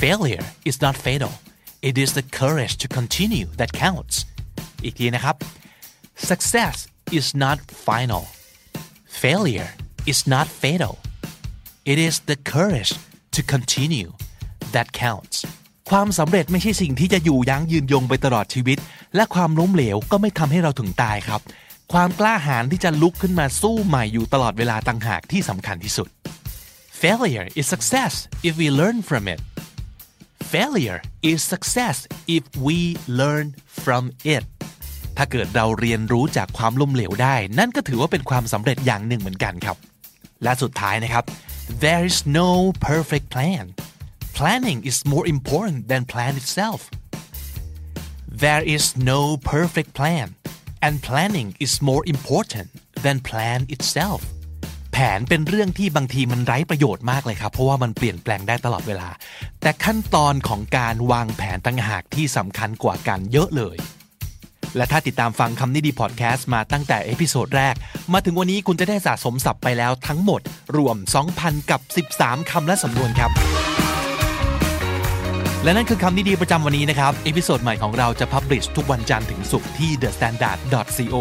[0.00, 1.34] failure is not fatal
[1.88, 4.16] it is the courage to continue that counts
[4.84, 5.36] อีกทีนะครับ
[6.30, 6.76] success
[7.18, 8.24] is not final
[9.22, 9.70] failure
[10.12, 10.94] is not fatal
[11.92, 12.92] it is the courage
[13.34, 14.10] to continue
[14.74, 15.36] that counts
[15.90, 18.78] ความสำเร็จไม่ใช่สิ่งที่จะอยู่ยั้งยืนยงไปตลอดชีวิต
[19.16, 21.40] และความล้มเหลวก็ไม่ทำให้เราถึงตายครับ
[21.98, 26.08] ความกล้าหาญที่จะลุกขึ้นมาสู้ใหม่อยู่ตลอดเวลาต่างหากที่สำคัญที่สุด
[27.02, 28.12] failure is success
[28.48, 29.40] if we learn from it
[30.52, 31.96] failure is success
[32.36, 32.78] if we
[33.20, 33.46] learn
[33.84, 34.44] from it
[35.16, 39.76] ถ้าเกิดเราเรียนรู้จากความล้มเหลวได้ นั่นก็ถือว่าเป็นความสำเร็จอย่างหนึ่งเหมือนกันครับ
[40.42, 41.24] และสุดท้ายนะครับ
[41.84, 42.50] there is no
[42.88, 43.64] perfect plan
[44.38, 46.80] planning is more important than plan itself
[48.44, 49.20] there is no
[49.52, 50.28] perfect plan
[50.86, 52.70] and planning is more important
[53.04, 54.20] than plan itself
[54.92, 59.08] แผนเป็นเรื่องที่บางทีมันไร้ประโยชน์มากเลยครับ เพราะว่ามันเปลี่ยนแปลงได้ตลอดเวลา
[59.62, 63.76] แต่ขั้นตอนของการวางแผนต่างหากที่สำคัญกว่ากันเยอะเลย
[64.76, 67.74] และถ้าติดตามฟังคำนี้ดีพอดแคสต์มาตั้งแต่ episode แรก
[68.12, 70.40] มาถึงวันนี้คุณจะได้สะสมศัพท์ไปแล้วทั้งหมด
[70.76, 70.96] รวม
[71.32, 71.80] 2,000 กับ
[72.18, 73.30] 13คำและสำนวนครับ
[75.64, 81.16] และนั่นคือคำนี้ดีประจำวันนี้นะครับ episode ใหม่ของเราจะ publish ทุกวันจันทร์ถึงศุกร์ที่ thestandard.co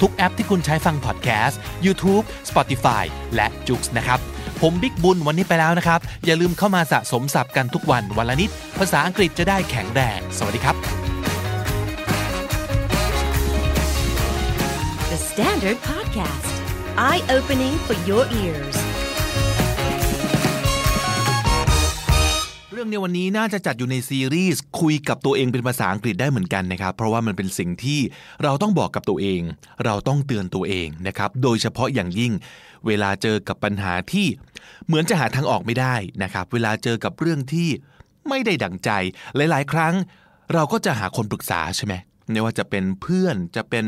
[0.00, 3.04] ทุกแอปที่คุณใช้ฟังพอดแคสต์ YouTube Spotify
[3.34, 4.18] และ j o o x นะครับ
[4.60, 10.76] ผมบิ๊กบุญวันนี้ไปแล้วนะครับ อย่าลืมเข้ามาสะสมศัพท์กันทุกวันวันละนิด ภาษาอังกฤษจะได้แข็งแรง สวัสดีครับ
[15.10, 16.54] The Standard Podcast,
[17.08, 18.76] eye opening for your ears.
[22.72, 28.00] เรื่องในวันนี้น่าจะจัดอยู่ในซีรีส์คุยกับตัวเองเป็นภาษาอังกฤษได้เหมือนกันนะครับ เพราะว่ามันเป็นสิ่งที่
[28.42, 29.42] เราต้องบอกกับตัวเอง
[29.84, 32.32] เราต้องเตือนตัวเองนะครับ โดยเฉพาะอย่างยิ่ง
[32.86, 34.26] เวลาเจอกับปัญหาที่
[34.86, 37.68] เหมือนจะหาทางออกไม่ได้นะครับ เวลาเจอกับเรื่องที่
[38.28, 38.90] ไม่ได้ดั่งใจ
[39.36, 39.94] หลาย ๆ ครั้ง
[40.52, 41.94] เราก็จะหาคนปรึกษาใช่ไหม
[42.32, 43.84] ไม่ว่าจะเป็นเพื่อนจะเป็น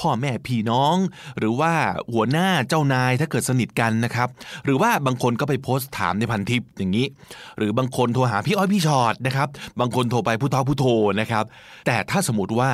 [0.00, 0.96] พ่อแม่พี่น้อง
[1.38, 1.72] หรือว่า
[2.14, 4.28] หัวหน้าเจ้านายถ้าเกิดสนิทกันนะครับ
[4.64, 7.06] หรือว่าบางคนก็ไปโพสต์ถามในพันทิปอย่างนี้
[7.58, 9.48] หรือบางคนโทรหาพี่อ้อยพี่ชอดนะครับ
[9.80, 10.86] บางคนโทรไปผู้ท้อผู้โท
[11.20, 11.44] นะครับ
[11.86, 12.70] แต่ถ้าสมมติว่า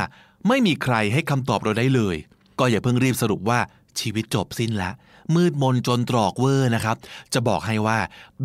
[0.49, 2.17] ไม่มีใครให้คำตอบเราได้เลย
[2.59, 3.59] ก็อย่าเพิ่งรีบสรุปว่า
[4.01, 4.91] ชีวิตจบสิ้นละ
[5.35, 6.97] มืดมนจนตรอกเวอร์นะครับ
[7.35, 7.99] จะบอกให้ว่า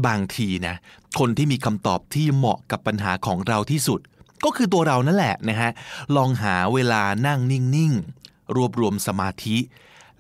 [0.08, 0.76] บางทีนะ
[1.20, 4.00] คนที่มีคำตอบที่เหมาะกับปัญหาของเราที่สุด
[4.46, 5.72] ก็คือตัวเรานั่นแหละนะฮะ
[6.16, 9.58] ลองหาเวลานั่งนิ่งๆ รวบรวมสมาธิ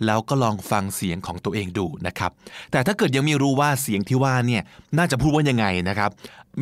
[0.06, 2.32] แล้วก็ลองฟังเสียงของตัวเองดูนะครับ
[2.72, 4.64] แต่ถ้าเกิดยังไม่รู้ว่าเสียงที่ว่าเนี่ย
[4.98, 6.12] น่าจะพูดว่ายังไงนะครับ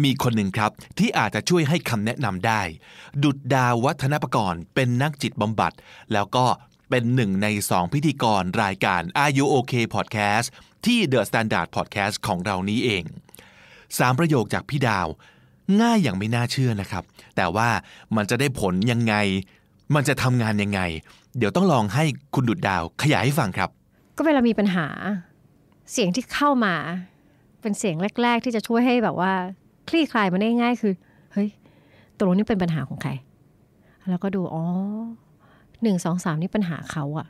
[0.04, 2.62] มีคนหนึ่งครับที่อาจจะช่วยให้คำแนะนำได้
[3.24, 5.74] ดุดดาวัฒนประกรณ์เป็นนักจิตบำบัด
[6.14, 6.46] แล้วก็
[6.90, 10.48] เป็นหนึ่งในสองพิธีกรรายการ Are You OK Podcast
[10.86, 13.04] ที่ The Standard Podcast ของเรานี้เอง
[13.98, 15.08] สามประโยคจากพี่ดาว
[15.82, 17.04] ง่ายอย่างไม่น่าเชื่อนะครับ
[17.36, 17.68] แต่ว่า
[18.16, 19.16] มันจะได้ผลยังไง
[19.96, 20.82] มันจะทำงานยังไง
[21.38, 23.70] เดี๋ยวต้องลองให้คุณดุดดาวขยายให้ฟังครับ
[24.16, 24.88] ก็เวลามีปัญหา
[25.92, 26.76] เสียงที่เข้ามา
[27.62, 29.32] เป็นเสียงแรก ๆ ที่จะช่วยให้แบบว่า
[29.90, 30.94] คลี่คลายมันได้ง่ายคือ
[31.34, 31.50] เฮ้ย
[32.18, 33.12] ตกลงนี่เป็นปัญหาของใคร
[34.10, 34.64] แล้วก็ดูอ๋อ
[35.84, 37.28] หนึ่งสองสามนี่ปัญหาเขาอะ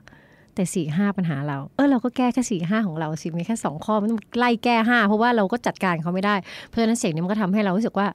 [0.62, 6.36] แต่สี่ห้าปัญหาเรา เออเราก็แก้แค่สี่ห้าของเราสิมีแค่สองข้อไม่ต้องไล่แก้ห้าเพราะว่าเราก็จัดการเขาไม่ได้
[6.68, 8.08] เพราะฉะนั้นเสียงนี้มันก็ทำให้เรารู้สึกว่า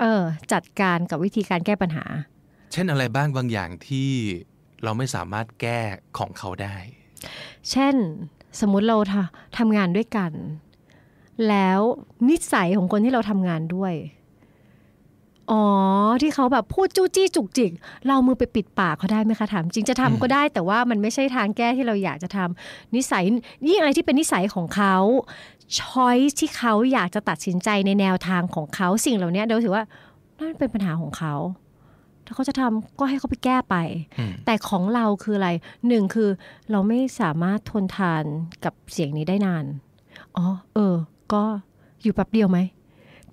[0.00, 2.04] เออ จัดการกับวิธีการแก้ปัญหา
[2.72, 4.10] เช่นอะไรบ้างบางอย่างที่
[4.84, 5.78] เราไม่สามารถแก้
[6.18, 6.76] ของเขาได้
[7.70, 7.94] เช่น
[8.60, 10.32] สมมุติเราทำทำงานด้วยกัน
[11.48, 11.80] แล้ว
[12.28, 13.94] นิสัยของคนที่เราทำงานด้วย
[15.50, 15.62] อ๋อ
[16.22, 17.72] ที่เขาแบบพูดจู้จี้จุกจิก
[18.06, 23.24] เรามือไปปิดปากเขาได้ไหมคะถามจริงจะทำก็ได้ แต่ว่ามันไม่ใช่ทางแก้ที่เราอยากจะทำนิสัย
[23.68, 24.96] ยิ่งอะไรที่เป็นนิสัยของเขา
[25.78, 29.84] ช้อยที่เขาอยากจะตัดสินใจในแนวทางของเขาสิ่งเหล่านี้เราถือว่า
[30.38, 31.34] นั่นเป็นปัญหาของเขา
[32.26, 33.76] ถ้าเขาจะทำก็ให้เขาไปแก้ไป
[34.18, 35.50] อืมแต่ของเราคืออะไร
[35.88, 36.28] หนึ่งคือ
[36.70, 38.24] เราไม่สามารถทนทาน
[38.64, 39.64] กับเสียงนี้ได้นาน
[40.36, 40.94] อ๋อ เออ
[41.32, 41.42] ก็
[42.02, 42.58] อยู่แป๊บเดียวไหม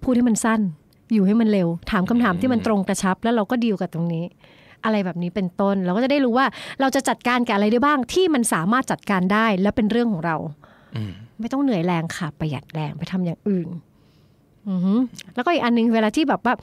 [0.02, 0.62] พูดให้มันสั้น
[1.14, 4.26] อยู่ให้มันเร็ว ถามคำถามที่มันตรงกระชับ แล้วเราก็ดีลกับตรงนี้
[4.86, 6.46] อะไรแบบนี้เป็นต้น เราก็จะได้รู้ว่า
[6.80, 10.36] เราจะจัดการกับอะไรได้บ้างที่มันสามารถจัดการได้และเป็นเรื่องของเรา
[10.96, 13.68] อืมไม่ต้องเหนื่อยแรงค่ะ ประหยัดแรงไปทำอย่างอื่น
[14.70, 15.00] อือหือ
[15.36, 16.54] แล้วก็อีกอันหนึงเวลาที่แบบว่า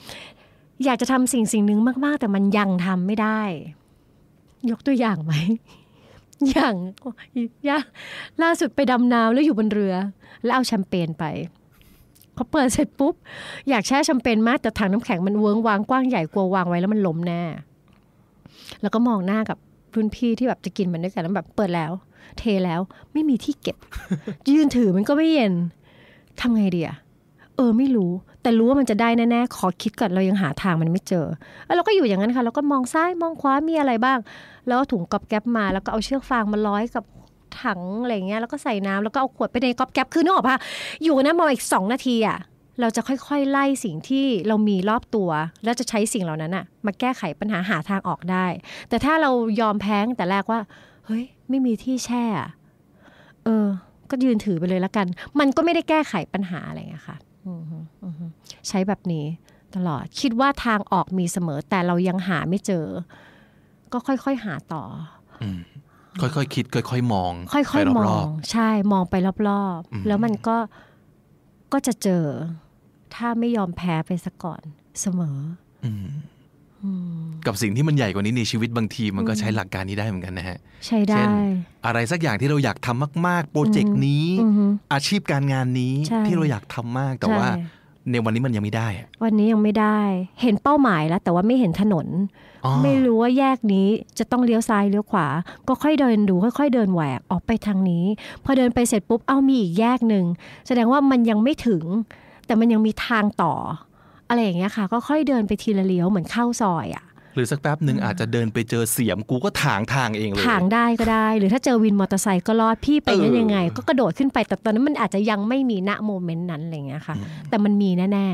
[0.84, 3.42] อยากจะทำสิ่งสิ่งหนึ่งมาก ๆ แต่มันยังทำไม่ได้
[4.70, 5.34] ยกตัวอย่างไหม
[6.50, 6.74] อย่าง
[7.66, 7.84] อย่าง
[8.42, 9.94] ล่าสุดไปดำน้ำแล้วอยู่บนเรือ
[10.44, 11.24] แล้วเอาแชมเปญไป
[12.40, 13.14] พอเปิดเสร็จปุ๊บ
[13.68, 17.42] อยากแช่แชมเปญมากแต่ถังน้ำแข็งมันเวิ้งวางกว้างใหญ่กลัววางไว้แล้วมันล้มแน่
[18.83, 19.59] แล้วก็มองหน้ากับ
[19.94, 21.92] รุ่นพี่ที่แบบจะกินมันด้วยกันแล้วแบบเปิดแล้ว
[22.38, 22.81] เทแล้ว
[23.12, 23.76] ไม่มีที่เก็บ
[24.50, 25.53] ยืนถือมันก็ไม่เย็น
[26.40, 26.96] ทำไงดีอะ
[27.57, 28.11] เออไม่รู้
[28.42, 31.26] แต่รู้ว่ามันจะได้แน่ๆขอคิดก่อนเรายังหาทางมันไม่เจอ
[31.66, 34.18] แล้วเราก็อยู่อย่างนั้นค่ะเราก็มองซ้ายมองขวามีอะไรบ้าง
[34.68, 37.05] แล้วถุงก๊อบแก๊บมาแล้วก็เอาเชือกฟางมาร้อยกับ
[37.62, 40.58] ถังอะไรเงี้ยแล้วก็ใส่น้ำแล้วก็เอาขวดไปในก๊อบแก๊บคือนึกออกปะ
[41.02, 42.38] อยู่นะมองอีกสองนาทีอะ
[42.80, 45.30] เราจะค่อยๆ ไล่สิ่งที่เรามีรอบตัว
[45.64, 48.46] แล้วจะใช้สิ่งเหล่านั้นอะมาแก้ไขปัญหาหาทางออกได้
[48.88, 50.60] แต่ถ้าเรายอมแพ้งแต่แรกว่า
[51.06, 52.24] เฮ้ย ไม่มีที่แช่
[53.44, 53.66] เออ
[54.10, 55.06] ก็ยืนถือไปเลยละกัน
[55.38, 57.16] มันก็ไม่ได้แก้ไขปัญหาอะไรเงี้ยค่ะ
[58.68, 59.26] ใช้แบบนี้
[59.76, 62.86] ตลอดคิดว่าทางออกมีเสมอแต่เรายังหาไม่เจอ
[63.92, 64.84] ก็ค่อยๆหาต่อ
[66.20, 69.14] ค่อยๆคิดค่อยๆมอง ค่อยไปๆมรอองบใช่มองไป
[69.48, 70.56] รอบๆ แล้วมันก็
[71.72, 72.24] ก็จะเจอ
[73.14, 74.62] ถ้าไม่ยอมแพ้ไปซะก่อน
[75.00, 75.70] เสมอๆ
[77.46, 81.28] กับสิ่งที่มันใหญ่กว่านี้ในชีวิตบางทีมันก็ใช้หลักการนี้ได้เหมือนกันนะฮะ ใช่ได้เช่น
[81.86, 87.48] อะไรสักอย่างที่เราอยากทำมาก ๆ โปรเจกต์นี้อือฮึอาชีพการงานนี้ใช่ที่เราอยากทำมากแต่ใช่ว่า
[88.10, 89.98] ในวันนี้มันยังไม่ได้อะวันนี้ยังไม่ได้
[90.42, 92.06] เห็นเป้าหมายแล้ว แต่ว่าไม่เห็นถนน
[92.64, 95.26] อ๋อไม่รู้ว่าแยกนี้จะต้องเลี้ยวซ้ายเลี้ยวขวา
[95.68, 98.04] ก็ค่อยเดินดูค่อย ๆ เดินแหวกออกไปทางนี้
[98.44, 100.24] พอเดินไปเสร็จปุ๊บเอ้ามีอีกแยกหนึ่ง
[100.66, 101.84] แสดงว่ามันยังไม่ถึง
[102.46, 103.54] แต่มันยังมีทางต่อ
[104.28, 117.14] อะไรอย่างเงี้ยค่ะ ก็ค่อยเดินไปทีละเลี้ยวเหมือนเข้าซอยอะ หรือสักแป๊บหนึ่งอาจจะเดินไปเจอเสียมกูก็ถางทางเองเลยถางได้ก็ได้ หรือถ้าเจอวินมอเตอร์ไซค์ก็รอดพี่ไปได้เออยังไง ก็กระโดดขึ้นไปแต่ตอนนั้นมันอาจจะยังไม่มีณโมเมนต์นั้นอะไรอย่างเงี้ยค่ะ
[117.48, 118.26] แต่มันมีแน่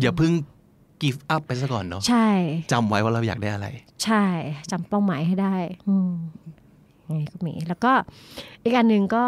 [0.00, 0.32] อย่าเพิ่ง
[1.02, 2.28] give up ไปซะก่อนเนาะๆใช่
[2.72, 3.68] จำไว้ว่าเราอยากได้อะไร
[4.04, 4.24] ใช่
[4.70, 5.56] จำเป้าหมายให้ได้
[5.88, 6.12] อืม
[7.04, 7.92] อย่างนี้ก็มีแล้วก็
[8.64, 9.24] อีกอันหนึ่งก็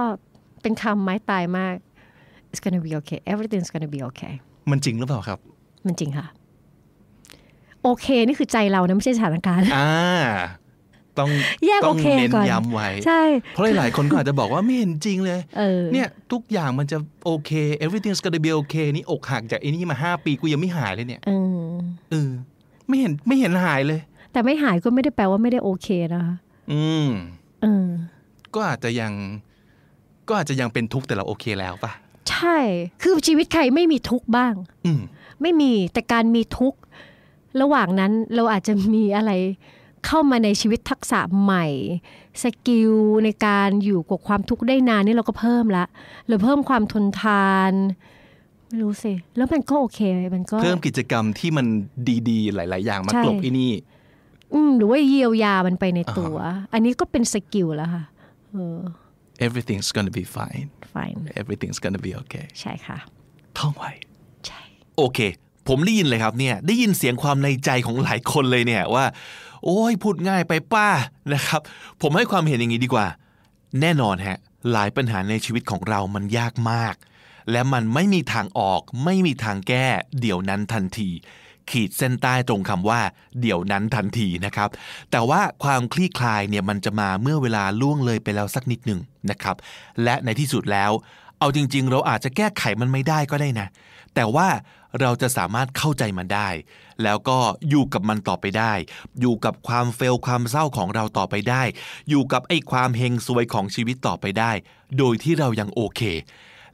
[0.62, 1.74] เป็นคำไม้ตายมาก
[2.50, 4.32] it's gonna be okay everything's gonna be okay
[4.70, 5.38] มันจริงหรือเปล่าครับ
[5.86, 6.26] มันจริงค่ะ
[7.86, 9.90] โอเค นี่คือใจเรานะไม่ใช่สถานการณ์อ่า
[11.18, 11.30] ต้อง
[11.66, 13.22] แยกต้โองเคเน้นก่อนย้ำไว้ใช่
[13.54, 17.50] เพราะหลายๆคนก็อาจจะบอกว่าไม่เห็นจริงเลยเออเนี่ยทุกอย่างมันจะโอเค
[17.84, 21.32] everything's gonna be okay นี่อกหักจากไอ้นี่มาห้าปีกูยังไม่หายเลยเนี่ยเอ
[21.64, 21.70] อ
[22.10, 22.30] เออ
[22.88, 24.00] ไม่เห็นไม่เห็นหายเลย
[24.32, 26.34] แต่ไม่หายก็ไม่ได้แปลว่าไม่ได้โอเคนะคะ
[26.72, 27.08] อืม
[27.62, 27.88] เออ
[28.54, 29.12] ก็อาจจะยัง
[30.28, 31.92] ก็อาจจะยังเป็นทุกข์แต่เราโอเคแล้วป่ะ
[32.30, 32.58] ใช่
[33.02, 34.54] คือชีวิตใครไม่มีทุกข์บ้าง
[34.86, 35.00] อืม
[35.42, 36.78] ไม่มีแต่การมีทุกข์
[37.60, 39.32] ระหว่างนั้นเราอาจจะมีอะไร
[40.06, 41.66] เข้ามาในชีวิตทักษะใหม่
[42.42, 42.92] สกิล
[43.24, 45.84] ในการอยู่กับความทุกข์ได้นานนี่เราก็เพิ่มละ
[46.26, 47.72] หรือเพิ่มความทนทาน
[48.68, 50.00] ไม่รู้สิแล้วมันก็โอเค
[50.34, 51.66] มันก็เพิ่มกิจกรรมที่มัน
[52.28, 53.72] ดีๆ หลาย ๆ อย่างมาใช่กลบไอ้นี่
[54.54, 56.36] อืมหรือว่าเยียวยามันไปในตัว
[56.72, 58.04] อันนี้ก็เป็นสกิลแล้วค่ะ
[58.52, 58.78] เออ
[59.46, 62.98] everything's gonna be fine fine everything's gonna be okay ใช่ค่ะ
[63.58, 63.90] ท่องไว้
[64.46, 64.60] ใช่
[64.98, 65.18] โอเค
[65.68, 69.04] ผมได้ยินเลยครับเนี่ยได้ยินเสียงความในใจของหลายคนเลยเนี่ยว่า
[69.64, 70.88] โอ้ยพูดง่ายไปป้า
[71.34, 71.60] นะครับ
[72.02, 73.06] ผมให้ความเห็นอย่างนี้ดีกว่า
[73.80, 74.38] แน่นอนฮะ
[74.72, 76.94] หลายปัญหาในชีวิตของเรามันยากมาก
[77.50, 79.86] และมันไม่มีทางออก ไม่มีทางแก้
[80.20, 81.10] เดี๋ยวนั้นทันที
[81.70, 83.00] ขีดเส้นใต้ตรงคำว่า
[83.40, 84.68] เดี๋ยวนั้นทันทีนะครับ
[85.10, 89.00] แต่ว่าความคลี่คลายเนี่ยมันจะมาเมื่อเวลาล่วงเลยไปแล้วสักนิดหนึ่ง
[89.30, 89.56] นะครับ
[90.04, 90.90] และในที่สุดแล้ว
[91.38, 93.68] เอาจริง ๆ เราอาจจะแก้ไขมันไม่ได้ก็ได้นะ
[94.14, 94.48] แต่ว่า
[95.00, 96.48] เราจะสามารถเข้าใจมันได้
[97.02, 98.72] แล้วก็อยู่กับมันต่อไปได้
[99.20, 101.62] อยู่กับความเฟลความเศร้าของเราต่อไปได้
[102.10, 104.52] อยู่กับไอ้ความเฮงซวยของชีวิตต่อไปได้
[104.98, 106.00] โดยที่เรายังโอเค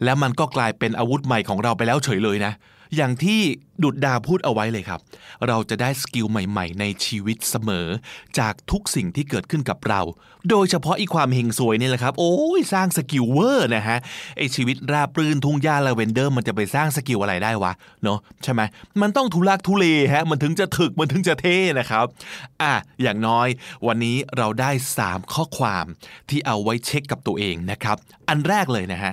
[0.05, 2.53] และมันก็กลายเป็นอาวุธใหม่ของเราไปแล้วเฉยเลยนะ
[2.97, 3.41] อย่างที่
[3.83, 5.01] ดุจดาวพูดเอาไว้เลยครับ
[5.47, 7.87] เราจะได้สกิลใหม่ๆ ในชีวิตเสมอ
[8.39, 10.01] จากทุกสิ่งที่เกิดขึ้นกับเรา
[10.51, 13.99] โดยเฉพาะอีความเฮงซวยนี่แหละครับ โอ้ยสร้างสกิลเวอร์นะฮะ
[14.37, 18.61] ไอชีวิตราบรื่นทุ่งหญ้าลาเวนเดอร์มันจะไปสร้างสกิลอะไรได้วะเนาะใช่ไหม
[19.01, 22.07] มันต้องทุลักทุเลฮะมันถึงจะถึกมันถึงจะเท่นะครับ
[22.63, 23.49] อะอย่างน้อย
[23.87, 24.71] วันนี้เราได้
[25.03, 25.87] 3 ข้อความ
[26.29, 27.97] ที่เอาไว้เช็คกับตัวเองนะครับ
[28.29, 29.13] อันแรกเลยนะฮะ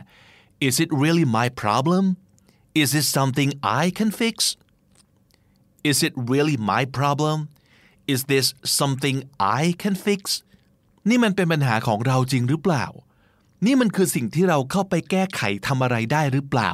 [0.67, 2.03] Is it really my problem?
[2.75, 4.55] Is it something I can fix?
[5.83, 7.49] Is it really my problem?
[8.07, 10.21] Is this something I can fix?
[11.09, 12.85] นี่มันเป็นปัญหาของเราจริงหรือเปล่า
[13.65, 16.71] นี่มันคือสิ่งที่เราเข้าไปแก้ไขทำอะไรได้หรือเปล่า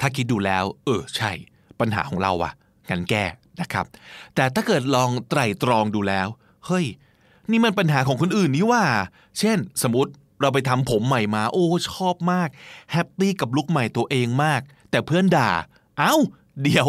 [0.00, 1.32] ถ้าคิดดูแล้ว เออใช่
[1.80, 2.52] ปัญหาของเราอะ
[2.90, 3.24] งั้นแก้
[3.60, 3.86] นะครับ
[4.34, 6.28] แต่ถ้าเกิดลองไตร่ตรองดูแล้ว
[6.66, 6.86] เฮ้ย
[7.50, 8.84] นี่มันปัญหาของคนอื่นนี่ว่า
[9.38, 12.48] เช่น สมมติเราไปทำผมใหม่มา โอ้ชอบมาก
[12.92, 14.60] แฮปปี้กับลุคใหม่ตัวเองมาก
[14.94, 15.50] แต่เพื่อนด่า
[15.98, 16.14] เอ้า
[16.62, 16.88] เดี๋ยว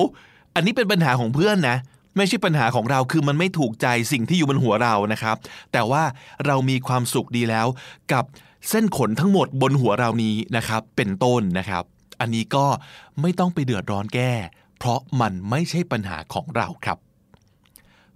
[0.56, 1.78] อันนี้เป็นปัญหาของเพื่อนนะ
[2.18, 5.36] ไม่ใช่ปัญหาของเราคือมันไม่ถูกใจสิ่งที่อยู่บนหัวเรานะครับ
[5.72, 6.04] แต่ว่า
[6.46, 7.68] เรามีความสุขดีแล้ว
[8.12, 8.26] กับ
[8.70, 11.84] เส้นขนทั้งหมดบนหัวเรานี้นะครับ เป็นต้นนะครับ
[12.20, 12.66] อันนี้ก็
[13.22, 14.34] ไม่ต้องไปเดือดร้อนแก้
[14.78, 16.98] เพราะมันไม่ใช่ปัญหาของเราครับ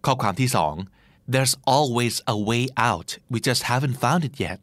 [0.05, 0.49] ข้อความที่
[0.91, 4.61] 2 there's always a way out we just haven't found it yet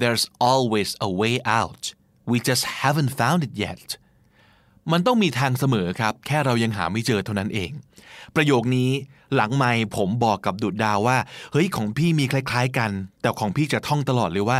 [0.00, 1.82] there's always a way out
[2.30, 3.88] we just haven't found it yet
[4.92, 7.70] มันต้องมีทางเสมอครับ แค่เรายังหาไม่เจอเท่านั้นเอง
[8.36, 8.90] ประโยคนี้
[9.34, 11.18] หลังไม่ผมบอกกับดุดดาวว่า
[11.52, 14.58] เฮ้ยของพี่มีคล้าย ๆ กัน แต่ของพี่จะท่องตลอดเลยว่า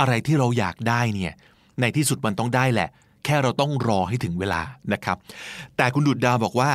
[0.00, 1.34] อะไรที่เราอยากได้เนี่ย
[1.80, 2.88] ในที่สุดมันต้องได้แหละ
[3.24, 5.16] แค่เราต้องรอให้ถึงเวลานะครับ
[5.76, 6.70] แต่คุณดุดดาวบอกว่า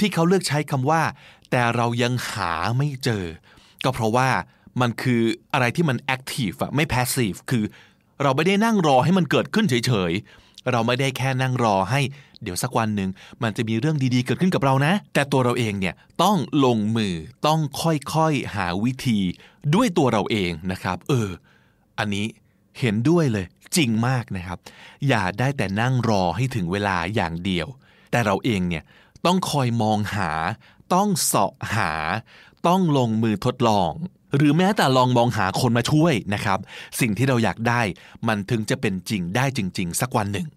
[0.00, 1.02] ที่เขาเลือกใช้คำว่า
[1.50, 3.24] แต่เรายังหาไม่เจอ
[3.84, 4.28] ก็เพราะว่า
[4.80, 7.64] มันคืออะไรที่มัน active อะไม่ passive คือ
[8.22, 12.00] เราไม่ได้นั่งรอให้มันเกิดขึ้นเฉยๆ เราไม่ได้แค่นั่งรอให้
[12.42, 13.10] เดี๋ยวสักวันหนึ่ง
[13.42, 17.14] มันจะมีเรื่องดีๆเกิดขึ้นกับเรานะ แต่ตัวเราเองเนี่ยต้องลงมือ
[17.46, 19.18] ต้องค่อยๆหาวิธี
[19.74, 21.28] ด้วยตัวเราเองนะครับ เออ
[21.98, 22.26] อันนี้
[22.80, 23.46] เห็นด้วยเลย
[23.76, 24.58] จริงมากนะครับ
[25.08, 27.66] อย่าได้แต่นั่งรอให้ถึงเวลาอย่างเดียว
[28.10, 28.84] แต่เราเองเนี่ย
[29.26, 30.30] ต้องคอยมองหา
[30.94, 31.92] ต้องเสาะหา
[32.66, 33.90] ต้องลงมือทดลอง
[34.36, 36.58] หรือแม้แต่ลองมองหาคนมาช่วยนะครับ
[37.00, 37.82] สิ่งที่เราอยากได้
[38.28, 40.48] มันถึงจะเป็นจริงได้จริง ๆ สักวันหนึ่ง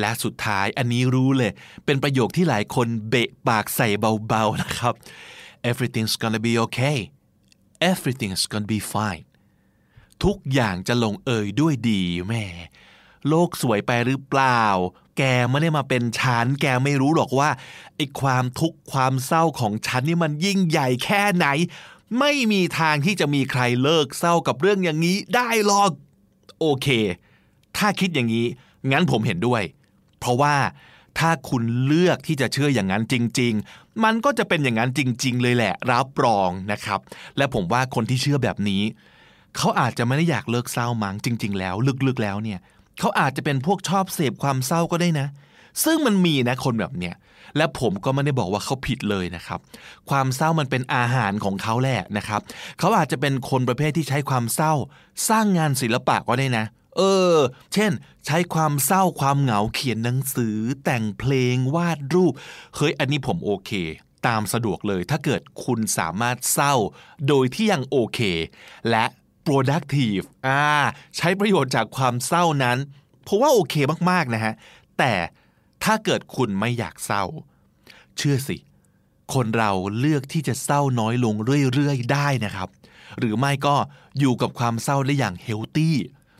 [0.00, 1.52] และสุดท้ายอันนี้รู้เลย
[1.84, 3.88] เป็นประโยคที่หลายคนเบะปากใส่
[4.28, 4.94] เบาๆนะครับ
[5.70, 6.98] everything's gonna be okay
[7.90, 9.24] everything's gonna be fine
[10.24, 12.44] ทุกอย่างจะลงเอยด้วยดีแม่
[13.28, 14.64] โลกสวยไปหรือเปล่า
[15.18, 17.50] แกไม่ได้มาเป็นฉัน แกไม่รู้หรอกว่า
[17.96, 21.46] ไอ้ความทุกข์ความเศร้าของฉันนี่มันยิ่งใหญ่แค่ไหน
[22.18, 25.90] ไม่มีทางที่จะมีใครเลิกเศร้ากับเรื่องอย่างนี้ได้หรอก
[26.60, 26.86] โอเค
[27.76, 28.46] ถ้าคิดอย่างนี้
[28.92, 29.62] งั้นผมเห็นด้วย
[30.20, 30.56] เพราะว่า
[31.18, 37.00] ถ้าคุณเลือกที่จะเชื่ออย่างนั้นจริง ๆ มันก็จะเป็นอย่างนั้นจริง ๆ เลยแหละ รับรองนะครับ
[37.36, 38.82] และผมว่าคนที่เชื่อแบบนี้
[39.56, 41.74] เขาอาจจะไม่ได้อยากเลิกเศร้ามั้งจริง ๆ แล้ว
[42.06, 42.58] ลึกๆแล้วเนี่ย
[42.98, 45.26] เขาอาจจะเป็นพวกชอบเสพความเศร้าก็ได้นะ
[45.84, 47.14] ซึ่งมันมีนะคนแบบเนี้ย
[47.56, 49.60] และผมก็ไม่ได้บอกว่าเขาผิดเลยนะครับ
[50.10, 52.40] ความเศร้ามันเป็นอาหารของเขาแหละนะครับ
[52.78, 54.72] เขาอาจจะเป็นคนประเภทที่ใช้ความเศร้า
[55.28, 56.64] สร้างงานศิลปะก็ได้นะ
[56.96, 57.02] เอ
[57.34, 57.36] อ
[57.74, 57.92] เช่น
[58.26, 62.32] ใช้ความเศร้าความเหงาเขียนหนังสือ แต่งเพลงวาดรูป
[62.76, 63.70] เฮ้ยอันนี้ผมโอเค
[64.26, 66.74] ตามสะดวกเลยถ้าเกิดคุณสามารถเศร้า
[67.28, 68.20] โดยที่ยังโอเค
[68.90, 69.04] และ
[69.46, 70.62] productive อ่า
[71.16, 72.78] ใช้ประโยชน์จากความเศร้านั้น
[73.26, 73.74] ผมว่าโอเค
[74.10, 74.52] มาก ๆ นะฮะ
[74.98, 75.12] แต่
[75.86, 77.24] ถ้าเกิดคุณไม่อยากเศร้า
[78.16, 78.56] เชื่อสิ
[79.34, 81.34] คนเราเลือกที่จะเศร้าน้อยลง
[81.74, 82.68] เรื่อยๆ ได้นะครับ
[83.18, 83.76] หรือไม่ก็
[84.18, 85.96] อยู่กับความเศร้าได้อย่างเฮลตี้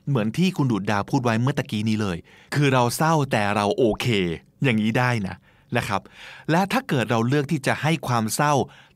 [0.09, 2.16] เหมือนที่คุณดูดดาพูดไว้เมื่อตะกี้นี้เลย
[2.54, 4.06] คือเราเศร้าแต่เราโอเค
[4.62, 5.35] อย่างนี้ได้นะ
[5.76, 6.00] นะครับ
[6.50, 8.52] และถ้าเกิดเราเลือกที่จะให้ความเศร้า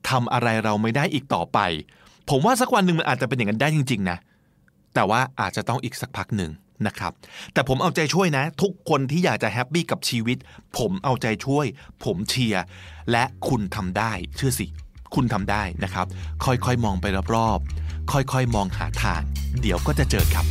[0.08, 1.58] ทำอะไรเราไม่ได้อีกต่อไป
[2.28, 4.18] ผมว่าสักวันหนึ่งมันอาจจะเป็นอย่างนั้นได้จริง ๆ นะ
[4.94, 6.50] แต่ว่าอาจจะต้องอีกสักพักหนึ่ง
[6.86, 7.12] นะครับ
[7.52, 10.38] แต่ผมเอาใจช่วยนะ ทุกคนที่อยากจะแฮปปี้กับชีวิต
[10.78, 11.66] ผมเอาใจช่วย
[12.04, 12.62] ผมเชียร์
[13.10, 14.66] และคุณทำได้เชื่อสิ
[15.14, 16.06] คุณทำได้นะครับ
[16.44, 19.22] ค่อยๆมองไปรอบๆค่อยๆมองหาทาง
[19.60, 20.46] เดี๋ยวก็จะเจอครับ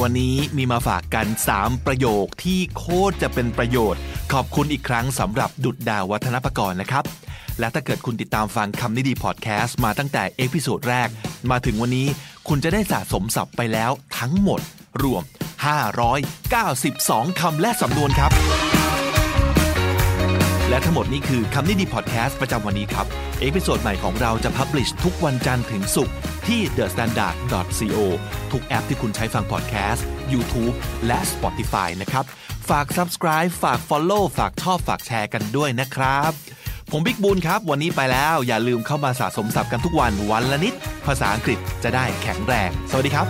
[0.00, 4.00] วันนี้มีมาฝากกัน 3 ประโยคที่โคตรจะเป็นประโยชน์
[4.32, 7.04] ขอบคุณอีกครั้งสำหรับดุดดาววัฒนประกรณ์นะครับ
[7.58, 11.08] และถ้าเกิดคุณติดตามฟังคำนี้ดีพอดแคสต์มาตั้งแต่ episode แรก
[11.50, 12.06] มาถึงวันนี้
[12.54, 14.60] คุณจะได้สะสมศัพท์ไปแล้วทั้งหมด
[15.02, 15.22] รวม
[16.52, 18.30] 592 คำและสำนวนครับ
[20.68, 23.06] และทั้งหมดนี้คือคำนี้ดีพอดแคสต์ประจำวันนี้ครับ
[23.40, 26.14] episode ใหม่ของเราจะ publish ทุกวันจันทร์ถึงศุกร์
[26.48, 27.98] ที่ thestandard.co
[28.52, 30.74] ทุกแอปที่คุณใช้ฟังพอดแคสต์ YouTube
[31.06, 32.24] และ Spotify นะครับ
[32.68, 36.32] ฝาก subscribe ฝาก follow ฝากชอบฝากแชร์กันด้วยนะครับ
[36.94, 40.74] ผมบิ๊กบุญครับ วันนี้ไปแล้วอย่าลืมเข้ามาสะสมศัพท์กันทุกวันวันละนิด
[41.06, 43.26] ภาษาอังกฤษจะได้แข็งแรง สวัสดีครับ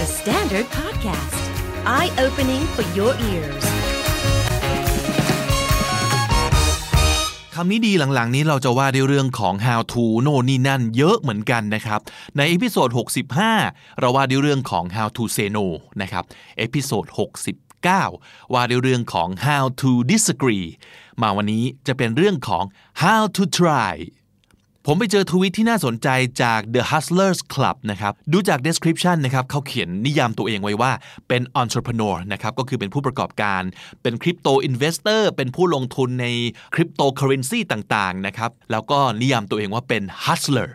[0.00, 1.34] The Standard Podcast,
[1.96, 3.64] eye opening for your ears.
[7.54, 12.00] คำนี้ดีหลังๆ นี้เราจะว่าด้วยเรื่องของ how to โน่นนี่นั่นเยอะเหมือนกันนะครับ
[12.36, 12.88] ใน episode
[13.44, 15.66] 65 เราว่าด้วยเรื่องของ how to say no
[16.02, 16.24] นะครับ
[16.58, 17.04] episode
[17.82, 20.66] 69ว่าด้วยเรื่องของ how to disagree
[21.22, 22.64] มาวันนี้จะเป็นเรื่องของ
[23.02, 23.94] how to try
[24.86, 26.08] ผมไปเจอทวีตที่น่าสนใจ
[26.42, 30.92] จาก The Hustlers Club นะครับ ดูจาก description นะครับเขาเขียนนิยามตัวเองไว้ว่า
[31.28, 33.62] เป็น entrepreneur นะครับ ก็คือเป็นผู้ประกอบการ
[34.02, 36.26] เป็น crypto investor เป็นผู้ลงทุนใน
[36.74, 40.68] คริปโตเคอร์เรนซีต่างๆ นะครับ แล้วก็นิยามตัวเองว่าเป็น hustler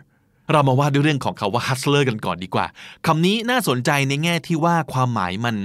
[0.52, 2.66] เรามาว่าด้วยเรื่องของคำว่า hustler กันก่อนดีกว่า
[3.06, 5.56] คำนี้น่าสนใจในแง่ที่ว่าความหมายมัน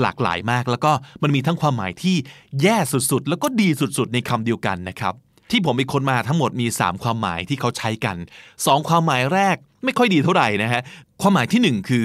[0.00, 2.16] หลากหลายมาก แล้วก็มันมีทั้งความหมายที่
[2.62, 5.14] แย่สุดๆ แล้วก็ดีสุดๆ ในคำเดียวกันนะครับ
[5.50, 8.16] ที่ผมไปค้นมาทั้งหมดมี 3 ความหมายที่เขาใช้กัน
[8.52, 10.82] 2 ความหมายแรกไม่ค่อยดีเท่าไหร่นะฮะ
[11.20, 12.04] ความหมายที่ 1 คือ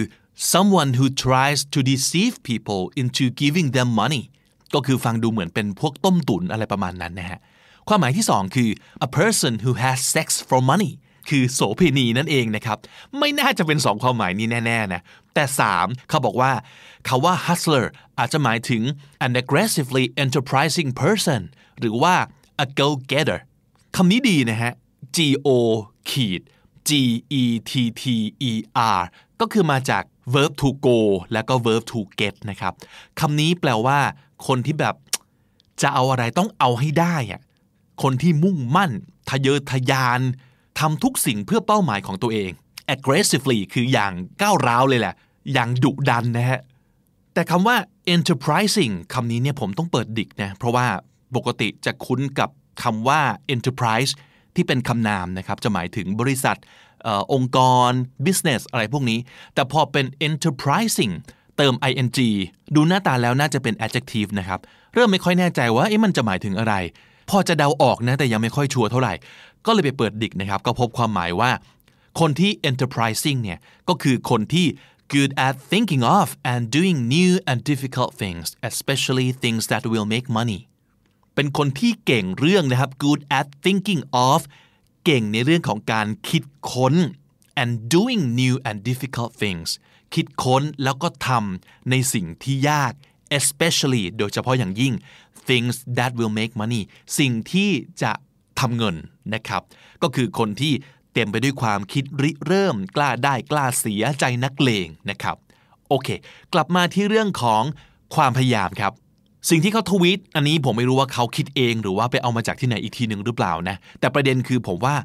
[0.54, 4.23] someone who tries to deceive people into giving them money
[4.73, 7.39] ก็คือฟังดูเหมือนเป็นพวกต้มตุ๋นอะไรประมาณนั้นนะฮะ
[7.88, 8.69] ความหมายที่ 2 คือ
[9.08, 10.91] a person who has sex for money
[11.30, 12.78] คือโสเภณีนั่นเองนะครับ
[13.18, 15.02] ไม่น่าจะเป็นสองความหมายนี้แน่ๆนะ
[15.34, 15.44] แต่
[15.76, 16.52] 3 เขาบอกว่า
[17.08, 17.86] คาว่า hustler
[18.20, 18.84] อาจจะหมายถึง
[19.26, 21.42] an aggressively enterprising person
[21.80, 22.16] หรือว่า
[22.63, 23.40] a go-getter
[23.96, 24.74] คำนี้ดีนะฮะ
[25.16, 25.50] G O
[26.10, 26.42] ขีด
[26.90, 26.92] G
[27.42, 28.04] E T T
[28.50, 28.52] E
[28.98, 29.02] R
[29.40, 30.98] ก็คือมาจาก verb to go
[31.34, 32.74] แล้วก็ verb to get นะครับ
[33.20, 34.00] คำนี้แปลว่า
[34.48, 34.96] คนที่แบบ
[35.82, 37.42] จะเอาอะไรต้องเอาให้ได้อะ
[38.04, 38.92] คนที่มุ่งมั่น
[39.30, 40.22] ทะเยอทะยาน
[40.80, 42.52] ทำทุกสิ่งเพื่อเป้าหมายของตัวเอง
[42.96, 45.16] aggressively คืออย่างก้าวร้าวเลยแหละ
[45.54, 46.62] อย่างดุดันนะฮะ
[47.34, 47.76] แต่คำว่า
[48.13, 50.86] enterprising คำนี้เนี่ยผมต้องเปิดดิกนะ เพราะว่า
[51.36, 52.50] ปกติจะคุ้นกับ
[52.84, 53.22] คำว่า
[53.54, 54.12] enterprise
[54.56, 56.58] ที่เป็นคำนามนะครับ จะหมายถึงบริษัท
[57.08, 57.60] อองค์ก
[57.90, 57.92] ร
[58.26, 59.20] business อะไรพวกนี้
[59.54, 61.13] แต่พอเป็น enterprising
[61.58, 62.10] เติม ing
[62.76, 64.60] ดูหน้าตาแล้วน่าจะเป็น adjective นะครับ
[64.94, 66.74] เริ่มไม่ค่อยแน่ใจว่าเอ๊ะมันจะหมายถึงอะไร
[67.30, 69.13] พอจะเดาออกนะ แต่ยังไม่ค่อยชัวร์เท่าไหร่
[69.67, 71.51] ก็เลยไปเปิดดิกนะครับ ก็พบความหมายว่า
[72.19, 74.67] คนที่ enterprising เนี่ย ก็คือคนที่
[75.13, 80.27] good at thinking of and doing new and difficult things especially things that will make
[80.39, 80.60] money
[81.36, 84.39] เป็นคนที่เก่งเรื่องนะครับ good at thinking of
[85.06, 86.95] เก่งในเรื่องของการคิดค้น
[87.62, 89.69] and doing new and difficult things
[90.13, 92.93] คิดค้นแล้วก็ทำในสิ่งที่ยาก
[93.39, 94.93] especially โดยเฉพาะอย่างยิ่ง
[95.49, 96.82] things that will make money
[97.19, 97.69] สิ่งที่
[98.03, 98.12] จะ
[98.60, 98.95] ทำเงิน
[99.36, 99.62] นะครับ
[100.02, 100.74] ก็คือคนที่
[101.13, 105.36] เต็มไปด้วยความคิดริเริ่ม กล้าได้กล้าเสียใจนักเลงนะครับ
[105.90, 106.08] โอเค
[106.54, 107.63] กลับมาที่เรื่องของ
[108.16, 108.94] ความพยายามครับ
[109.50, 114.96] สิ่งที่เขาทวีตอันนี้ผมไม่รู้ว่าเขาคิดเองหรือว่าไปเอามาจากที่ไหนอีกทีหนึ่งหรือเปล่านะ แต่ประเด็นคือผมว่า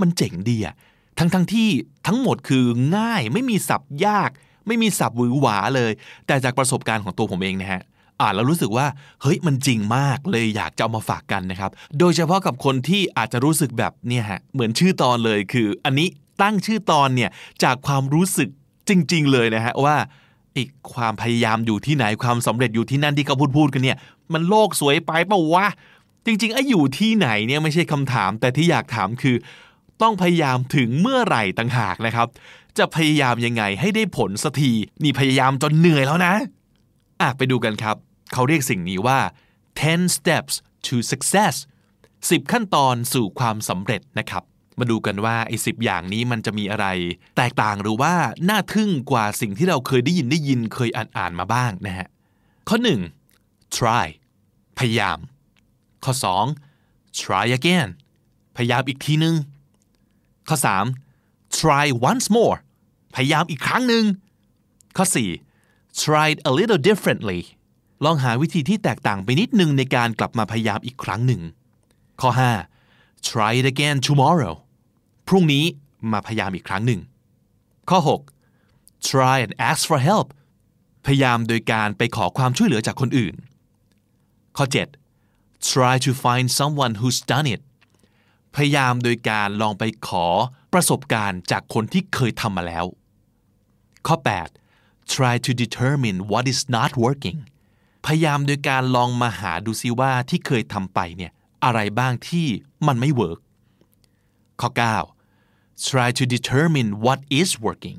[0.00, 0.74] มันเจ๋งดีอะ
[1.18, 1.68] ทั้งทั้งที่
[2.06, 2.64] ทั้งหมดคือ
[2.96, 4.30] ง่ายไม่มีศัพท์ยาก
[4.66, 5.92] ไม่มีศัพท์หวือหวาเลย
[6.26, 7.82] แต่จากประสบการณ์ของตัวผมเองนะฮะ
[8.22, 8.86] อ่านแล้วรู้สึกว่า
[9.22, 16.08] เฮ้ยมันจริงมากเลยอยากจะเอามาฝากกันนะครับ โดยเฉพาะกับคนที่อาจจะรู้สึกแบบเนี่ยฮะเหมือนชื่อตอนเลยคือ อันนี้
[16.42, 17.30] ตั้งชื่อตอนเนี่ย
[17.64, 18.48] จากความรู้สึก
[18.88, 19.96] จริง ๆ เลยนะฮะว่า
[20.56, 23.96] อีกความพยายามอยู่ที่ไหนความสำเร็จอยู่ที่นั่นที่เขาพูดพูดกันเนี่ย
[24.32, 25.66] มันโลกสวยไปปะวะ
[26.26, 29.36] จริงๆไอ้อยู่ที่ไหนเนี่ยไม่ใช่คำถาม แต่ที่อยากถามคือ
[30.02, 32.28] ต้องพยายามถึงเมื่อไหร่ต่างหากนะครับ
[32.78, 36.34] จะพยายามยังไงให้ได้ผลสักทีนี่พยายามจนเหนื่อยแล้วนะ
[37.20, 37.96] อะไปดูกันครับ
[38.32, 39.20] เขาเรียกสิ่งนี้ว่า
[39.70, 40.54] 10 steps
[40.86, 41.54] to success
[42.02, 44.42] 10 ขั้นตอนสู่ความสำเร็จนะครับ
[44.78, 46.86] มาดูกันว่าไอ้สิอย่างนี้มันจะมีอะไร
[47.36, 48.14] แตกต่างหรือว่า
[48.48, 52.08] น่าทึ่งกว่าสิ่งที่เราเคยได้ยินได้ยินเคยอ่านอ่านมาบ้างนะฮะ
[52.68, 52.76] ข้อ
[53.26, 54.06] 1 try
[54.78, 55.18] พยายาม
[56.04, 56.12] ข้อ
[56.66, 57.88] 2 try again
[58.56, 59.34] พยายามอีกทีนึง
[60.48, 60.56] ข้อ
[61.06, 62.58] 3 try once more
[63.14, 64.04] พยายามอีกครั้งหนึ่ง
[64.96, 65.04] ข้อ
[65.54, 67.40] 4 try a little differently
[68.04, 71.42] ลองหาวิธีที่แตกต่างไปนิดนึงในการกลับมาพยายามอีกครั้งหนึ่ง
[72.20, 72.30] ข้อ
[72.78, 74.54] 5 try it again tomorrow
[75.28, 75.64] พรุ่งนี้
[76.12, 77.00] มาพยายามอีกครั้งหนึ่ง
[77.90, 77.98] ข้อ
[78.48, 80.28] 6 try and ask for help
[81.04, 83.34] พยายามโดยการไปขอความช่วยเหลือจากคนอื่น
[84.56, 84.64] ข้อ
[85.16, 87.60] 7 try to find someone who's done it
[88.54, 90.26] พยายามโดยการลองไปขอ
[90.72, 92.84] ประสบการณ์จากคนที่เคยทำมาแล้ว
[94.06, 94.16] ข้อ
[94.66, 97.38] 8 try to determine what is not working
[98.04, 101.32] พยายามโดยการลองมาหาดูซิว่าที่เคยทำไปเนี่ย
[101.64, 102.46] อะไรบ้างที่
[102.86, 103.40] มันไม่เวิร์ก
[104.60, 104.70] ข้อ
[105.28, 107.98] 9 try to determine what is working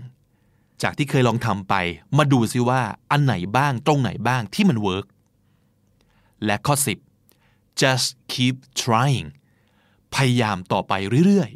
[0.82, 1.74] จากที่เคยลองทำไป
[2.18, 5.06] มาดูซิว่าอันไหนบ้างตรงไหนบ้างที่มันเวิร์ก
[6.46, 6.76] และข้อ
[7.28, 9.28] 10 just keep trying
[10.16, 10.94] พยายามต่อไป
[11.26, 11.52] เรื่อย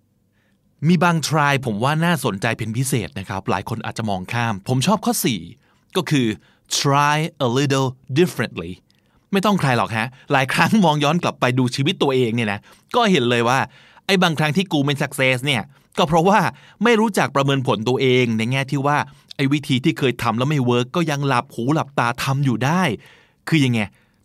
[0.00, 5.14] ๆ มีบาง try ผมว่าน่าสนใจเป็นพิเศษนะครับ หลายคนอาจจะมองข้าม ผมชอบข้อ
[5.54, 6.26] 4 ก็คือ
[6.80, 8.72] try a little differently
[9.32, 12.60] ไม่ต้องใครหรอกฮะ หลายครั้งมองย้อนกลับไปดูชีวิตตัวเองเนี่ยนะ
[12.96, 13.58] ก็เห็นเลยว่า
[14.06, 15.62] ไอ้บางครั้งที่กูเป็น success เนี่ย
[15.98, 16.38] ก็เพราะว่า
[16.84, 18.96] ไม่รู้จักประเมินผลตัวเองในแง่ที่ว่า
[19.36, 22.82] ไอ้วิธีที่เคยทำแล้วไม่เวิร์กก็ยังหลับหูหลับตาทำอยู่ได้
[23.48, 23.80] คือยังไง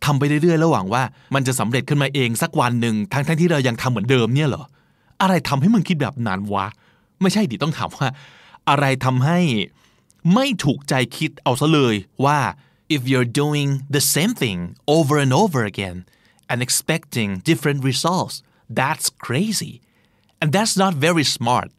[0.05, 1.03] ทำไปเรื่อยๆแล้วหวังว่า
[1.35, 4.63] มันจะสำเร็จขึ้นมาเองสักวันหนึ่งทั้งๆที่เรายังทำเหมือนเดิมเนี่ยเหรอ
[5.21, 6.67] อะไรทำให้มึงคิดแบบนั้นวะ
[7.21, 8.07] ไม่ใช่ดิต้องถามว่า
[8.69, 9.39] อะไรทำให้
[10.33, 11.95] ไม่ถูกใจคิดเอาซะเลย
[12.25, 12.39] ว่า
[12.95, 14.59] if you're doing the same thing
[14.95, 15.97] over and over again
[16.51, 18.35] and expecting different results
[18.79, 19.73] that's crazy
[20.41, 21.69] and that's not very smart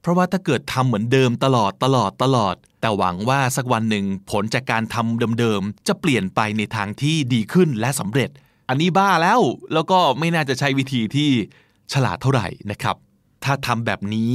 [0.00, 8.30] เพราะว่าถ้าเกิดทำเหมือนเดิมตลอดตลอดตลอด แต่หวังว่าสักวันหนึ่งผลจากการทำเดิมๆ จะเปลี่ยนไปในทางที่ดีขึ้นและสำเร็จ
[8.68, 9.40] อันนี้บ้าแล้ว
[9.72, 11.30] แล้วก็ไม่น่าจะใช้วิธีที่
[11.92, 12.96] ฉลาดเท่าไหร่นะครับ
[13.44, 14.32] ถ้าทำแบบนี้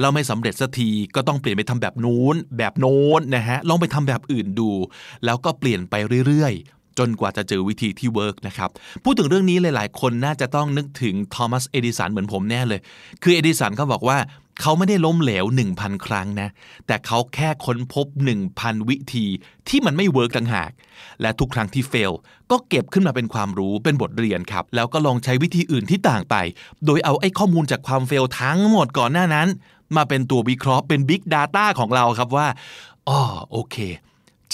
[0.00, 4.70] เราไม่สำเร็จสักทีก็ต้องเปลี่ยนไปทำแบบนู้น แบบโน้นนะฮะลองไปทำแบบอื่นดู
[5.24, 5.94] แล้วก็เปลี่ยนไป
[6.26, 8.70] เรื่อยๆ จนกว่าจะเจอวิธีที่เวิร์กนะครับ
[9.04, 12.80] พูดถึงเรื่องนี้หลายๆ คนน่าจะต้องนึกถึงทอมัสเอดิสันเหมือนผมแน่เลย
[13.22, 14.18] คือเอดิสันเขาบอกว่า
[14.60, 15.44] เขาไม่ได้ล้มเหลว
[15.76, 16.48] 1,000 ครั้งนะ
[16.86, 18.06] แต่เขาแค่ค้นพบ
[18.48, 19.26] 1,000 วิธี
[19.68, 20.70] ที่มันไม่เวิร์กต่างหาก
[21.22, 22.12] และทุกครั้งที่เฟล
[22.50, 26.36] ก็เก็บขึ้นมาเป็นความรู้เป็นบทเรียนครับ แล้วก็ลองใช้วิธีอื่นที่ต่างไป
[26.86, 29.48] โดยเอาไอ้ข้อมูลจากความเฟลทั้งหมดก่อนหน้านั้น
[29.96, 32.48] มาเป็นตัววิเคราะห์เป็น Big Data ของเราครับว่า
[33.08, 33.20] อ๋อ
[33.50, 33.76] โอเค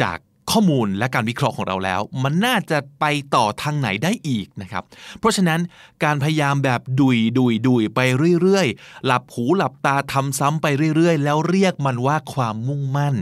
[0.02, 0.18] จาก
[0.54, 4.84] ข้อมูลและการวิเคราะห์ของเราแล้ว มันน่าจะไปต่อทางไหนได้อีกนะครับ
[5.18, 5.60] เพราะฉะนั้น
[6.04, 8.00] การพยายามแบบดุยดุยดุยไป
[8.42, 10.66] เรื่อยๆ หลับหูหลับตาทำซ้ำไป
[10.96, 13.14] เรื่อยๆ แล้วเรียกมันว่าความมุ่งมั่น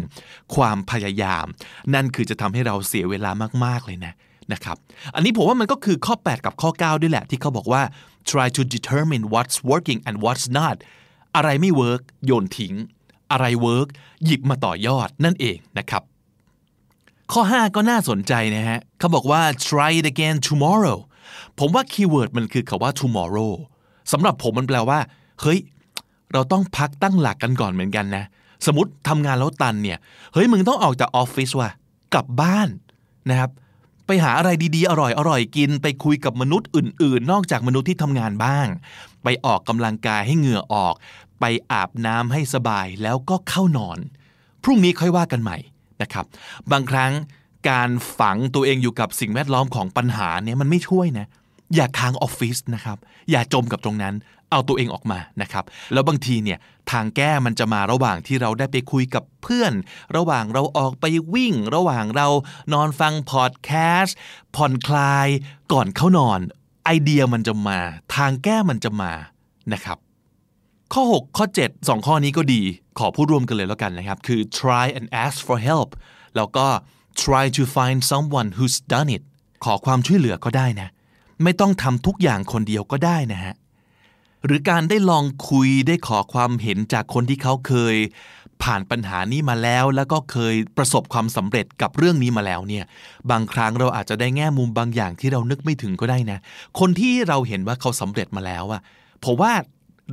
[0.54, 1.46] ความพยายาม
[1.94, 3.30] นั่นคือจะทำให้เราเสียเวลา
[3.64, 4.12] มากๆเลยนะ
[4.52, 4.76] นะครับ
[5.14, 7.82] อันนี้ผมว่ามันก็คือข้อ 8 กับข้อ 9 ด้วยแหละ ที่เขาบอกว่า
[8.30, 10.76] try to determine what's working and what's not
[11.36, 12.74] อะไรไม่ work โยนทิ้ง
[13.32, 13.88] อะไร work
[14.24, 16.02] หยิบมาต่อยอดนั่นเองนะครับ
[17.32, 20.98] ข้อ 5 ก็น่าสนใจนะฮะเขาบอกว่า try it again tomorrow
[21.58, 23.52] ผมว่า keyword มันคือคำว่า tomorrow
[24.12, 24.98] สำหรับผมมันแปลว่า
[25.40, 25.58] เฮ้ย
[26.32, 28.24] เราต้องพักตั้งหลักกันก่อนเหมือนกันนะ
[28.66, 29.98] สมมติทำงานแล้วตันเนี่ย
[30.32, 31.70] เฮ้ย มึงต้องออกจากออฟฟิศว่ะ
[32.14, 32.68] กลับบ้าน
[33.30, 33.50] นะครับ
[34.06, 38.66] ไปหาอะไรดีๆ อร่อยอร่อยกิน ไปคุยกับมนุษย์อื่น ๆ นอกจากมนุษย์ที่ทำงานบ้าง
[39.24, 40.94] ไปออกกำลังกายให้เหงื่อออก
[41.40, 43.98] ไปอาบน้ำให้สบายแล้วก็เข้านอน
[44.62, 45.58] พรุ่งนี้ค่อยว่ากันใหม่
[46.02, 46.24] นะครับ
[46.72, 47.12] บางครั้ง
[47.70, 51.26] การฝังตัวเองอยู่กับสิ่งแวดล้อมของปัญหาเนี่ยมันไม่ช่วยนะ
[51.74, 52.98] อย่าค้างออฟฟิศนะครับ
[53.30, 54.14] อย่าจมกับตรงนั้น
[54.50, 56.58] เอาตัวเองออกมานะครับ แล้วบางทีเนี่ย
[56.90, 59.72] ทางแก้มันจะมาระหว่างที่เราได้ไปคุยกับเพื่อน
[60.16, 62.28] ระหว่างเราออกไปวิ่ง ระหว่างเรา
[62.72, 63.70] นอนฟังพอดแค
[64.02, 64.16] สต์
[64.56, 65.28] ผ่อนคลาย
[65.72, 66.40] ก่อนเข้านอน
[66.84, 67.78] ไอเดียมันจะมา
[68.14, 69.12] ทางแก้มันจะมา
[69.72, 69.98] นะครับ
[70.92, 72.62] ข้อ 6 ข้อ 7 2 ข้อนี้ก็ดี
[72.98, 75.90] ขอพูดรวมกันเลยแล้วกันนะครับ คือ try and ask for help
[76.36, 76.66] แล้วก็
[77.22, 79.22] try to find someone who's done it
[79.64, 80.88] ขอความช่วยเหลือก็ได้นะ
[81.42, 83.54] ไม่ต้องทำทุกอย่างคนเดียวก็ได้นะฮะ
[84.44, 87.96] หรือการได้ลองคุยได้ขอความเห็นจากคนที่เขาเคย
[88.62, 92.84] ผ่านปัญหานี้มาแล้ว แล้วก็เคยประสบความสำเร็จกับเรื่องนี้มาแล้วเนี่ย
[93.30, 96.38] บางครั้งเราอาจจะได้แง่มุมบางอย่างที่เรานึกไม่ถึงก็ได้นะ
[96.78, 98.80] คนที่เราเห็นว่าเขาสำเร็จมาแล้วอะ
[99.24, 99.52] ผมว่า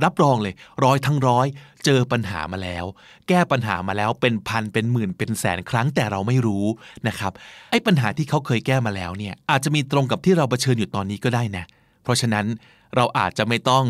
[0.04, 1.46] รับรองเลย ร้อยทั้งร้อย
[1.84, 2.84] เจอปัญหามาแล้ว
[3.28, 6.66] แก้ปัญหามาแล้วเป็นพันเป็นหมื่นเป็นแสนครั้งแต่เราไม่รู้
[7.08, 7.32] นะครับ
[7.70, 11.64] ไอ้ปัญหาที่เขาเคยแก้มาแล้วเนี่ยอาจจะมีตรงกับที่เราเผชิญอยู่ตอนนี้ก็ได้นะ
[12.02, 12.46] เพราะฉะนั้น
[12.96, 13.84] เราอาจจะไม่ต้อง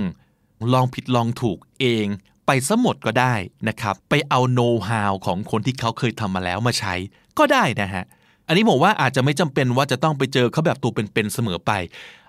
[0.73, 2.07] ลองผิดลองถูกเอง
[2.47, 3.35] ไปซะหมดก็ได้
[3.69, 6.95] นะครับ ไปเอาโน้ตฮาวของคนที่เขาเคยทำมาแล้วมาใช้
[7.39, 8.05] ก็ได้นะฮะ
[8.47, 11.73] อันนี้ผมว่าอาจจะไม่จำเป็นว่าจะต้องไปเจอเขาแบบตัวเป็นๆเสมอไป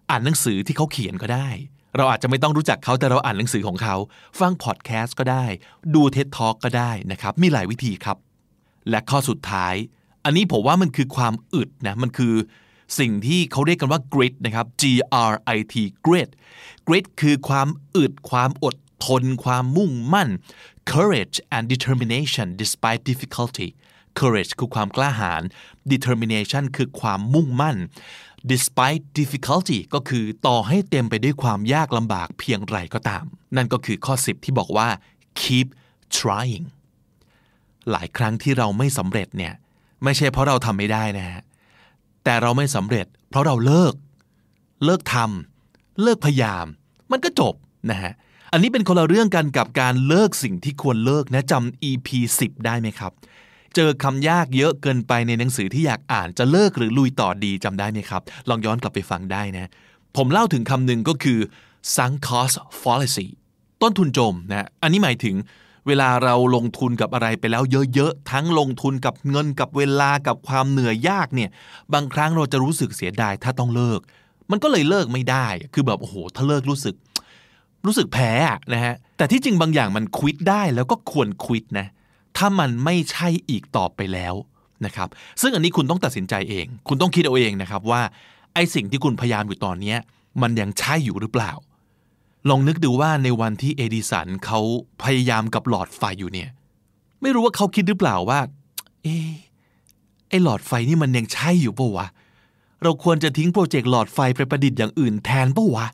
[0.09, 1.47] อ่านหนังสือที่เขาเขียนก็ได้
[1.97, 3.95] เราอาจจะไม่ต้องรู้จักเขาแต่เราอ่านหนังสือของเขา
[4.39, 5.45] ฟังพอดแคสต์ก็ได้
[5.95, 8.17] ดูเท็ดทอ k ก็ได้นะครับ มีหลายวิธีครับ
[8.89, 9.73] และข้อสุดท้าย
[10.25, 12.33] อันนี้ผมว่ามันคือความอึดนะ มันคือ
[12.99, 14.83] สิ่งที่เขาเรียกกันว่า grit นะครับ G
[15.31, 15.75] R I T
[16.05, 16.29] grit
[16.87, 18.75] grit คือความอึด ความอด
[19.05, 20.29] ทน ความมุ่งมั่น
[20.91, 23.67] courage and determination despite difficulty
[24.19, 25.41] courage คือความกล้าหาญ
[25.93, 27.77] determination คือความมุ่งมั่น
[28.51, 33.25] despite difficulty ก็คือต่อให้เต็มไปด้วยความยากลำบากเพียงไรก็ตาม
[33.55, 34.89] นั่นก็คือข้อ 10 ที่บอกว่า
[35.41, 35.67] keep
[36.17, 36.65] trying
[37.91, 39.53] หลายครั้งที่เราไม่สำเร็จเนี่ย
[40.03, 41.41] ไม่ใช่เพราะเราทำไม่ได้นะฮะ
[42.23, 43.93] แต่เราไม่สำเร็จ เพราะเราเลิก
[44.85, 46.65] เลิกทำเลิกพยายาม
[47.11, 47.53] มันก็จบ
[47.91, 48.13] นะฮะ
[48.51, 52.07] อันนี้เป็นคนละเรื่องกันกับการเลิกสิ่งที่ควรเลิกนะจำ EP
[52.39, 53.11] 10 ได้ไหมครับ
[53.75, 59.69] เจอคำยากเยอะเกินไปในหนังสือที่อยากอ่านจะเลิกหรือลุยต่อดีจำได้ไหมครับ ลองย้อนกลับไปฟังได้นะ
[60.17, 61.39] ผมเล่าถึงคำหนึ่งก็คือ
[61.95, 63.27] sunk cost fallacy
[63.81, 65.35] ต้นทุนจมนะอันนี้หมายถึง
[65.87, 67.63] เวลาเราลงทุนกับอะไรไปแล้ว
[67.93, 71.49] เยอะๆ ทั้งลงทุนกับเงินกับเวลากับความเหนื่อยยากเนี่ย
[71.93, 73.99] บางครั้งเราจะรู้สึกเสียดายถ้าต้องเลิก
[74.51, 76.95] มันก็เลยเลิกไม่ได้ คือแบบโอ้โห ถ้าเลิกรู้สึก
[77.85, 78.31] รู้สึกแพ้
[78.73, 81.87] นะฮะ แต่ที่จริงบางอย่างมันควิดได้แล้วก็ควรควิดนะ
[82.37, 84.33] ถ้ามันไม่ใช่อีกต่อไปแล้ว
[84.85, 85.07] นะครับ
[85.41, 88.01] ซึ่งอันนี้คุณต้องตัดสินใจเอง คุณต้องคิดเอาเองนะครับว่า
[88.53, 89.95] ไอสิ่งที่คุณพยายามอยู่ตอนนี้
[90.41, 91.51] มันยังใช่อยู่หรือเปล่า
[92.49, 94.59] ลองนึกดูว่าในวันที่เอดิสันเขา
[95.03, 96.49] พยายามกับหลอดไฟอยู่เนี่ย
[97.21, 98.39] ไม่รู้ว่าเขาคิดหรือเปล่าว่า
[99.03, 99.07] เอ
[100.29, 102.07] ไอหลอดไฟนี่มันยังใช่อยู่ปะวะ
[102.83, 105.87] เราควรจะทิ้งโปรเจกต์หลอดไฟไปประดิษฐ์อย่างอื่นแทนปะวะ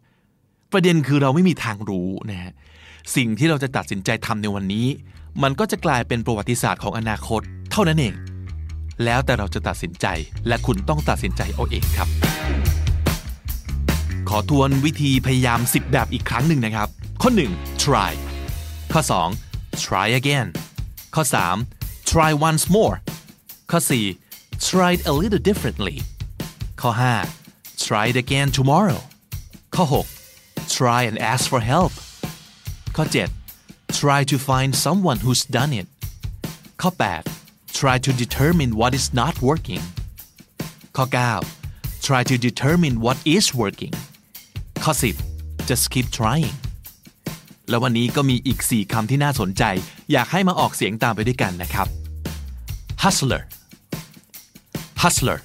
[0.72, 2.52] ประเด็นคือเราไม่มีทางรู้นะฮะ
[3.16, 4.88] สิ่งที่เราจะตัดสินใจทำในวันนี้
[5.44, 7.42] มันก็จะกลายเป็นประวัติศาสตร์ของอนาคต
[7.72, 8.14] เท่านั้นเอง
[9.04, 10.06] แล้วแต่เราจะตัดสินใจ
[10.48, 12.08] และคุณต้องตัดสินใจเอาเองครับ
[14.30, 16.88] ขอทวนวิธีพยายาม 10 แบบอีกครั้งหนึ่งนะครับ
[17.22, 18.12] ข้อ 1 try
[18.94, 19.02] ข้อ
[19.42, 20.48] 2 try again
[21.16, 21.24] ข้อ
[21.66, 22.96] 3 try once more
[23.72, 23.80] ข้อ
[24.22, 25.98] 4 try it a little differently
[26.82, 26.92] ข้อ
[27.38, 29.02] 5 try it again tomorrow
[29.76, 30.21] ข้อ 6
[30.78, 31.92] try and ask for help
[32.96, 33.06] ข้อ
[33.52, 35.88] 7 try to find someone who's done it
[36.82, 36.92] ข้อ
[37.34, 39.84] 8 try to determine what is not working
[40.98, 41.06] ข้อ
[41.56, 43.94] 9 try to determine what is working
[44.84, 44.94] ข้อ
[45.32, 46.54] 10 just keep trying
[47.70, 49.64] แล้ววันนี้ก็มีอีก 4คำที่น่าสนใจ
[50.12, 51.88] อยากให้มาออกเสียงตามไปด้วยกันนะครับ
[53.04, 53.42] hustler
[55.02, 55.40] hustler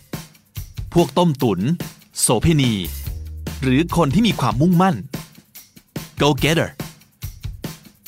[0.95, 1.61] พวกต้มตุน
[2.21, 2.73] โสเภณี
[3.63, 4.97] หรือคนที่มีความมุ่งมั่น
[6.23, 6.71] go getter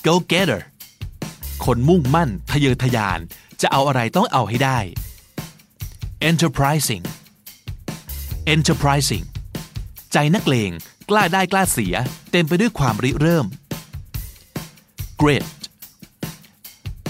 [0.07, 0.63] go getter
[1.65, 3.21] คนมุ่งมั่นทะเยอทะยาน
[3.61, 4.79] จะเอาอะไรต้องเอาให้ได้
[6.29, 7.05] enterprising
[8.53, 9.27] enterprising
[10.13, 10.71] ใจนักเลง
[11.11, 11.95] กล้าได้กล้าเสีย
[12.31, 13.47] เต็มไปด้วยความริเริ่ม
[15.21, 15.47] grit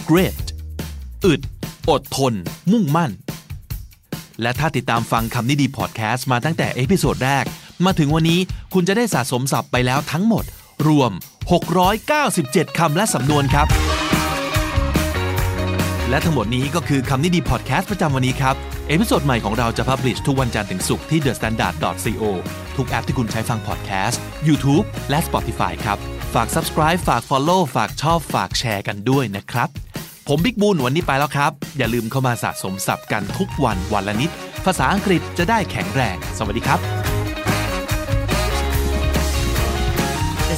[0.09, 0.47] grit
[1.25, 1.41] อึด
[1.91, 2.35] อดทน
[2.73, 3.13] มุ่งมั่น
[4.43, 7.45] และถ้าติดตามฟังคำนี้ดีพอดแคสต์มาตั้งแต่ episode แรก
[7.85, 8.41] มาถึงวันนี้
[8.73, 10.45] คุณจะได้สะสมศัพท์ไปแล้วทั้งหมด
[10.87, 11.11] รวม
[11.95, 13.67] 697 คำและสำนวนครับ
[16.11, 18.57] และทั้งหมดนี้ก็คือคำนี้ดีพอดแคสต์ประจำวันนี้ครับ
[18.89, 22.25] episode ใหม่ของเราจะ publish ทุกวันจันทร์ถึงศุกร์ที่ thestandard.co
[22.77, 25.99] ทุกแอปที่คุณใช้ฟังพอดแคสต์ YouTube และ Spotify ครับ
[26.35, 29.69] ฝาก subscribe ฝาก follow ฝากชอบ ฝากแชร์กันด้วยนะครับ
[30.29, 34.31] ผมบิ๊กบุญวันนี้ไปแล้วครับ อย่าลืมเข้ามาสะสมศัพท์กันทุกวันวันละนิด
[34.65, 36.98] ภาษาอังกฤษจะได้แข็งแรง สวัสดีครับ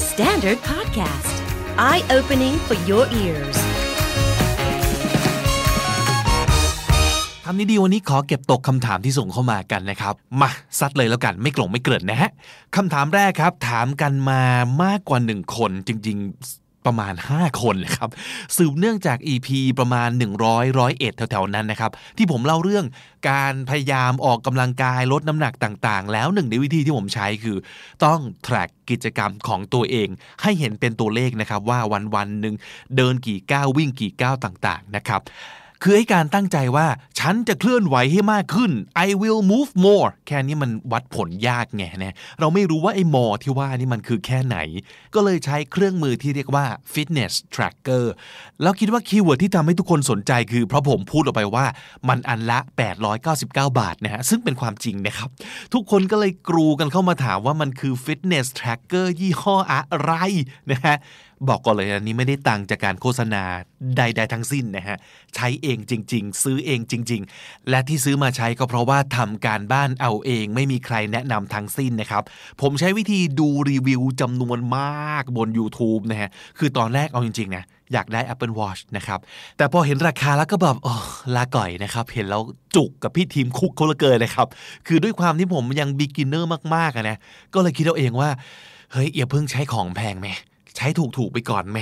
[0.00, 1.34] Standard Podcast,
[1.76, 3.58] eye opening for your ears.
[7.44, 12.30] คำนี้ดีวันนี้ขอเก็บตกคำถามที่ส่งเข้ามากันนะครับ มาซัดเลยแล้วกันไม่กลงไม่เกริ่นนะฮะ
[12.76, 14.42] คำถามแรกครับ ถามกันมา
[14.82, 16.18] มากกว่าหนึ่งคนจริง
[16.86, 18.10] ประมาณ 5 คนเลยครับ
[18.56, 20.08] สืบเนื่องจาก EP ประมาณ
[20.40, 22.86] 100ร้อยเอ็ดแถวๆนั้นนะครับ ที่ผมเล่าเรื่อง
[23.30, 27.58] การพยายามออกกำลังกายลดน้ำหนักต่างๆ แล้วหนึ่งในวิธีที่ผมใช้คือ
[28.04, 30.08] ต้อง track กิจกรรมของตัวเอง
[30.42, 31.78] ให้เห็นเป็นตัวเลขนะครับว่า
[32.14, 32.54] วันๆหนึ่ง
[32.96, 35.22] เดินกี่ก้าววิ่งกี่ก้าวต่างๆนะครับ
[35.82, 36.86] คือไอ้การตั้งใจว่า
[37.18, 38.72] ฉันจะเคลื่อนไหวให้มากขึ้น
[39.06, 44.56] I will move more แค่นี้มันวัดผลยากไงนะเราไม่รู้ว่าไอ้ more ที่ว่านี่มันคือแค่ไหน
[45.14, 46.64] ก็เลยใช้เครื่องมือที่เรียกว่า
[46.94, 48.04] fitness tracker
[48.62, 51.66] แล้วคิดว่า keyword ที่ทำให้ทุกคนสนใจคือเพราะผมพูดออกไปว่า
[52.08, 52.58] มันอันละ
[53.18, 55.28] 899 บาทนะฮะซึ่งเป็นความจริงนะครับ
[55.74, 60.12] ทุกคนก็เลยกรูกันเข้ามาถามว่ามันคือ fitness tracker ยี่ห้ออะไร
[60.72, 60.96] นะฮะ
[61.48, 63.42] บอกก่อนเลยอันนี้ไม่ได้ตังจากการโฆษณา
[63.96, 64.96] ใด ๆ ทั้งสิ้นนะฮะ
[65.34, 72.22] ใช้เองจริง ๆ ซื้อเองจริง ๆ และที่ซื้อมาใช้ก็เพราะว่าทำการบ้านเอาเอง ไม่มีใครแนะนำทั้งสิ้นนะครับ
[72.60, 79.18] ผมใช้วิธีดูรีวิวจำนวนมากบน YouTube นะฮะ คือตอนแรกเอาจริง ๆ นะอยากได้ Apple Watch นะครับ
[79.56, 80.94] แต่พอเห็นราคาแล้วก็แบบโอ้
[81.36, 82.42] ลาก่อยนะครับ เห็นแล้ว
[82.76, 84.46] จุกกับพี่ทีมคุกเขาเหลือเกินนะครับ
[84.86, 87.18] คือด้วยความที่ผมยัง beginner มากๆนะ
[87.54, 88.30] ก็เลยคิดเอาเองว่า
[88.92, 90.28] เฮ้ยอย่าเพิ่งใช้ของแพงไหม
[90.76, 91.78] ใช้ถูกๆไปก่อนไหม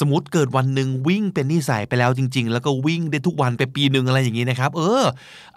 [0.00, 5.04] สมมติเกิดวันหนึ่งวิ่งเป็นนิสัยไปแล้วจริง ๆ แล้วก็วิ่งได้ทุกวันไปปีหนึ่งอะไรอย่างนี้นะครับ เออ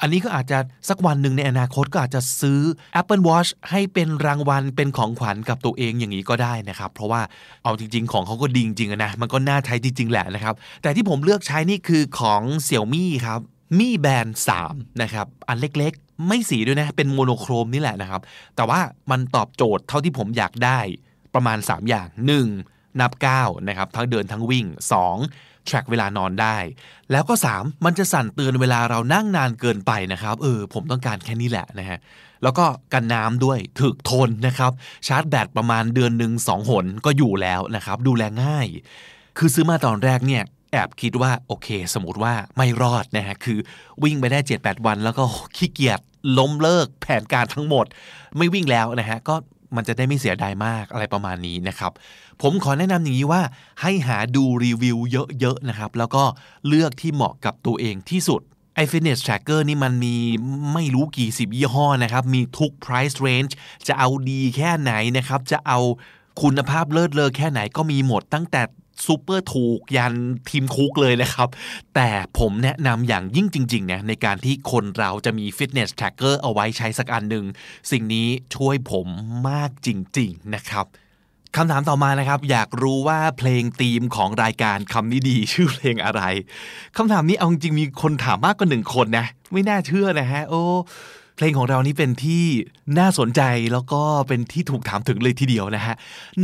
[0.01, 0.57] อันนี้ก็อาจจะ
[0.89, 2.59] สักวันหนึ่งในอนาคตก็อาจจะซื้อ
[2.99, 7.21] Apple Watch ให้เป็นรางวัลเป็นของขวัญกับตัวเองอย่างนี้ก็ได้นะครับ เพราะว่า
[7.63, 13.41] เอาจริง ๆ ของเขาก็ดีจริงๆนะมันก็น่าใช้จริง ๆ แหละนะครับ แต่ที่ผมเลือกใช้นี่คือของ Xiaomi ครับ
[13.79, 14.27] มีแบน
[14.63, 18.21] 3นะครับอันเล็กๆ ไม่สีด้วยนะเป็นโมโนโครมนี่แหละนะครับ
[18.55, 18.79] แต่ว่า
[19.11, 20.79] มันตอบโจทย์เท่าที่ผมอยากได้
[21.35, 22.07] ประมาณ 3 อย่าง
[22.53, 22.99] 1.
[22.99, 24.65] นับ9นะครับทั้งเดินทั้งวิ่ง
[25.17, 25.67] 2.
[25.69, 26.57] track เวลานอนได้
[27.11, 27.85] แล้วก็ 3.
[27.85, 31.99] มันจะสั่นเตือนเวลาเรานั่งนานเกินไปนะครับเออผมต้องการแค่นี้แหละนะฮะ
[32.43, 34.71] แล้วก็กันน้ำด้วยถึกทนนะครับ
[35.07, 38.67] ชาร์จแบตประมาณเดือนหนึ่งสองหนก็อยู่แล้วนะครับดูแลง่าย
[39.37, 43.59] คือซื้อมาตอนแรกเนี่ยแอบคิดว่าโอเค สมมติว่าไม่รอดนะฮะคือ
[44.03, 45.23] วิ่งไปได้ 7-8 วัน แล้วก็
[45.57, 45.99] ขี้เกียจ
[46.37, 47.85] ล้มเลิกแผนการทั้งหมด
[48.37, 49.35] ไม่วิ่งแล้วนะฮะก็
[49.75, 51.91] มันจะได้ไม่เสียดายมากอะไรประมาณนี้นะครับ
[52.41, 53.41] ผมขอแนะนำอย่างนี้ว่า
[53.81, 54.97] ให้หาดูรีวิว
[55.39, 56.23] เยอะๆนะครับ แล้วก็
[56.67, 58.41] เลือกที่เหมาะกับตัวเองที่สุด
[58.75, 60.15] ไอ้ Fitness Tracker นี่มันมี
[60.73, 63.53] ไม่รู้กี่สิบยี่ห้อนะครับ มีทุก price range
[63.87, 65.79] จะเอาดีแค่ไหนนะครับ จะเอา
[66.41, 68.61] คุณภาพเลิศเลอแค่ไหนก็มีหมดตั้งแต่
[69.05, 70.15] ซูเปอร์ถูกยัน
[70.49, 71.49] ทีมคุกเลยนะครับ
[71.95, 77.45] แต่ผมแนะนำอย่างยิ่งจริงๆนะในการที่คนเราจะมี Fitness Tracker เอาไว้ใช้สักอันหนึ่ง
[77.91, 79.07] สิ่งนี้ช่วยผม
[79.49, 80.85] มากจริงๆนะครับ
[81.55, 86.21] คำถามต่อมานะครับ อยากรู้ว่าเพลงธีมของรายการคำนี้ดีชื่อเพลงอะไร
[86.97, 90.61] คำถามนี้เอาจริงมีคนถามมากกว่าหนึ่งคนนะ ไม่น่าเชื่อนะฮะโอ้
[91.37, 92.45] เพลงของเรานี้เป็นที่
[92.99, 93.41] น่าสนใจ
[93.73, 95.95] แล้วก็เป็นที่ถูกถามถึงเลยทีเดียวนะฮะ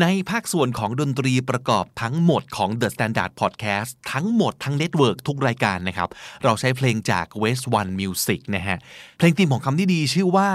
[0.02, 6.10] ในภาคส่วนของดนตรีประกอบทั้งหมดของ The Standard Podcast ทั้งหมดทั้ง network ทุกรายการนะครับ
[6.44, 8.78] เราใช้เพลงจาก West One Music นะฮะ
[9.18, 10.50] เพลงธีมของคำนี้ดีชื่อว่า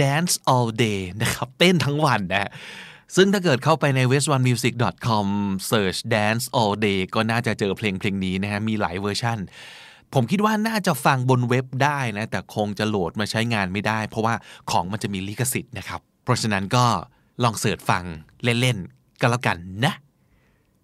[0.00, 2.50] Dance All Day นะครับ เต้นทั้งวันนะฮะ
[3.16, 5.26] ซึ่งถ้าเกิดเข้าไปใน westonemusic.com
[5.70, 9.38] search dance all day ก็น่าจะเจอเพลงเพลงนี้นะฮะ มีหลายเวอร์ชั่น
[10.14, 14.34] ผมคิดว่าน่าจะฟังบนเว็บได้นะแต่คงจะโหลดมาใช้งานไม่ได้ เพราะว่า
[14.70, 16.84] ของมันจะมีลิขสิทธิ์นะครับ เพราะฉะนั้นก็
[17.42, 18.04] ลองเสิร์ชฟัง
[18.44, 19.94] เล่นๆก็แล้วกันนะ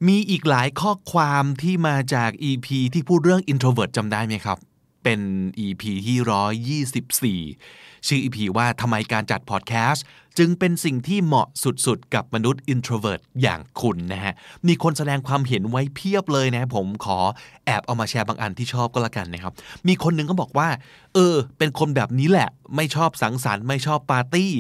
[0.07, 4.59] มีอีกหลายข้อความที่มาจาก EP ที่พูดเรื่อง introvert จำได้ไหมครับ
[5.03, 5.21] เป็น
[5.67, 10.05] EP ที่124 ชื่อ EP ว่าทำไมการจัดพอดแคสต์
[10.39, 11.49] จึงเป็นสิ่งที่เหมาะ
[11.87, 14.35] สุดๆ กับมนุษย์ introvert อย่างคุณนะฮะ
[14.67, 17.19] มีคนแสดงความเห็นไว้เพียบเลยนะผมขอ
[17.67, 19.53] แอบเอามาแชร์บางอันที่ชอบก็แล้วกันนะครับ
[19.89, 20.69] มีคนหนึ่งก็บอกว่า
[21.15, 24.53] เออ เป็นคนแบบนี้แหละ ไม่ชอบสังสรรค์ไม่ชอบปาร์ตี้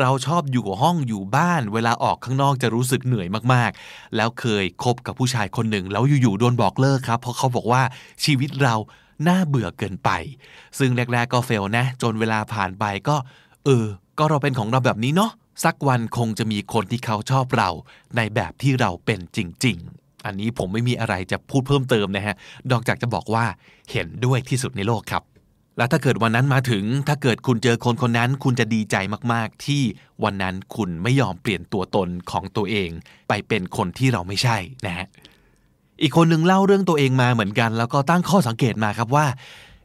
[0.00, 7.82] เราชอบอยู่ห้องอยู่บ้าน เวลาออกข้างนอกจะรู้สึกเหนื่อยมากๆ แล้วเคยคบกับผู้ชายคนหนึ่งแล้วอยู่ๆโดนบอกเลิกครับ เพราะเขาบอกว่า
[8.24, 8.76] ชีวิตเรา
[9.28, 10.10] น่าเบื่อเกินไป
[10.78, 13.16] ซึ่งแรก ๆ ก็เฟลนะ จนเวลาผ่านไปก็
[13.64, 13.86] เออ
[14.18, 15.32] ก็เราเป็นของเราแบบนี้เนาะ
[15.64, 17.70] สักวันคงจะมีคนที่เขาชอบเรา
[18.16, 22.34] ในแบบที่เราเป็นจริง ๆ อันนี้ผมไม่มีอะไรจะพูดเพิ่มเติมนะฮะ
[22.70, 23.44] นอกจากจะบอกว่า
[23.90, 25.22] เห็นด้วยที่สุดในโลกครับ
[25.78, 28.96] แล้วถ้าเกิดวันนั้นมาถึง ถ้าเกิดคุณเจอคนคนนั้น คุณจะดีใจ
[29.32, 29.82] มากๆ ที่
[30.24, 32.90] วันนั้นคุณไม่ยอมเปลี่ยนตัวตนของตัวเอง
[33.28, 34.56] ไปเป็นคนที่เราไม่ใช่
[34.86, 35.06] นะฮะ
[36.02, 39.26] อีกคนหนึ่งเล่าเรื่องตัวเองมาเหมือนกัน แล้วก็ตั้งข้อสังเกตมาครับว่า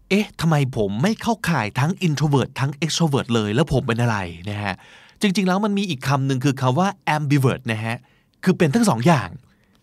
[0.10, 4.18] เอ๊ะทำไมผมไม่เข้าข่ายทั้ง introvert ทั้ง extrovert เลย แล้วผมเป็นอะไร
[4.50, 4.74] นะฮะ
[5.22, 7.96] จริง ๆ แล้วมันมีอีกคำหนึ่งคือคำว่า ambivert นะฮะ
[8.44, 9.30] คือเป็นทั้งสองอย่าง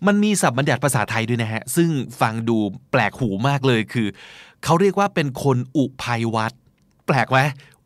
[0.06, 1.88] มันมีศัพท์บัญญัติภาษาไทยด้วยนะฮะ ซึ่ง
[2.20, 2.56] ฟังดู
[2.90, 4.08] แปลกหูมากเลยคือ
[4.64, 6.52] เขาเรียกว่าเป็นคนอุภัยวัด
[7.06, 7.38] แปลกไหม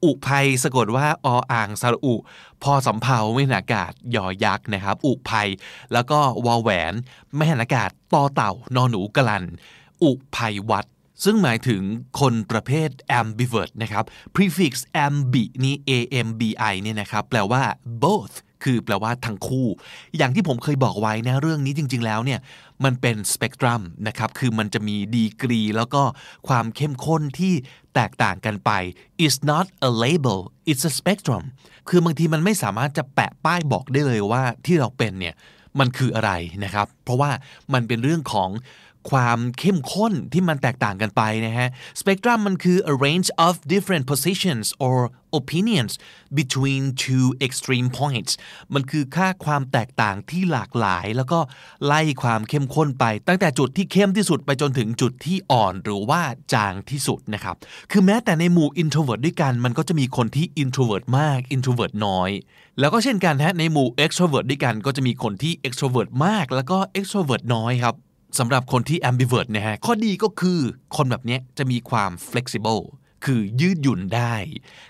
[0.05, 2.14] อุภัยสะกดว่าออ่างสระอุ
[2.62, 5.48] พอสำเภาไม่หันอากาศยอยักษ์นะครับ อุภัย
[5.92, 6.92] แล้วก็วอแหวน
[7.34, 9.44] ไม่หันอากาศตอเต่านอนหนูกลัน
[10.02, 10.86] อุภัยวัด
[11.24, 11.82] ซึ่งหมายถึง
[12.20, 12.90] คนประเภท
[13.20, 14.04] ambivert นะครับ
[14.34, 14.72] prefix
[15.04, 15.76] ambi นี่
[16.20, 16.50] ambi
[16.82, 17.62] เนี่ยนะครับ แปลว่า
[18.04, 19.66] both คือแปลว่าทั้งคู่
[20.16, 22.40] อย่างที่ผมเคยบอกไว้นะเรื่องนี้จริง ๆ แล้วเนี่ย
[22.84, 26.02] มันเป็นสเปกตรัมนะครับคือมันจะมีดีกรี แล้วก็
[26.48, 27.52] ความเข้มข้นที่
[27.94, 28.70] แตกต่างกันไป
[29.24, 30.38] it's not a label
[30.70, 31.44] it's a spectrum
[31.88, 35.34] คือบางทีมันไม่สามารถจะแปะป้ายบอกได้เลยว่าที่เราเป็นเนี่ย
[35.78, 36.32] มันคืออะไร
[36.64, 37.30] นะครับ เพราะว่า
[37.72, 38.48] มันเป็นเรื่องของ
[39.11, 41.68] ความเข้มข้นที่มันแตกต่างกันไปนะฮะ
[42.01, 44.96] spectrum มันคือ a range of different positions or
[45.40, 45.92] opinions
[46.38, 48.32] between two extreme points
[48.74, 51.38] มันคือค่าความแตกต่างที่หลากหลาย แล้วก็
[51.86, 56.20] ไล่ความเข้มข้นไป ตั้งแต่จุดที่เข้มที่สุดไปจนถึงจุดที่อ่อนหรือว่า
[56.53, 57.57] จางที่สุดนะครับ
[57.90, 62.30] คือแม้แต่ในหมู่ introvert ด้วยกัน มันก็จะมีคนที่ introvert มาก introvert น้อย
[62.80, 67.96] แล้วก็เช่นกันฮะในหมู่ extrovert ด้วยกัน ก็จะมีคนที่ extrovert มาก แล้วก็ extrovert น้อยครับ
[68.39, 70.61] สำหรับคนที่ ambivert นะฮะข้อดีก็คือ
[70.97, 72.83] คนแบบนี้จะมีความ flexible
[73.24, 74.35] คือยืดหยุ่นได้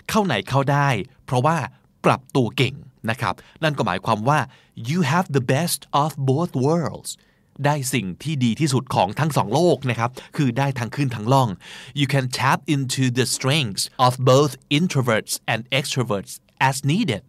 [0.09, 0.89] เข้าไหนเข้าได้
[1.25, 1.57] เพราะว่า
[2.05, 2.75] ปรับตัวเก่ง
[3.09, 3.33] นะครับ
[3.63, 4.39] นั่นก็หมายความว่า
[4.89, 7.11] you have the best of both worlds
[7.65, 11.49] ได้สิ่งที่ดีที่สุดของทั้งสองโลกนะครับ คือได้ทั้งขึ้นทั้งล่อง
[11.99, 16.33] you can tap into the strengths of both introverts and extroverts
[16.69, 17.21] as needed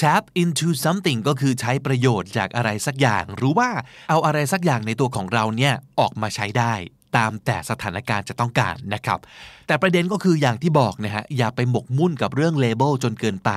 [0.00, 3.68] tap into something ก็คือใช้ประโยชน์จากอะไรสักอย่าง หรือว่า
[4.08, 6.74] เอาอะไรสักอย่างในตัวของเราเนี่ยออกมาใช้ได้
[7.16, 9.18] ตามแต่สถานการณ์จะต้องการนะครับ
[9.66, 13.50] แต่ประเด็นก็คืออย่างที่บอกนะฮะอย่าไปหมกมุ่นกับเรื่องเลเบลจนเกินไป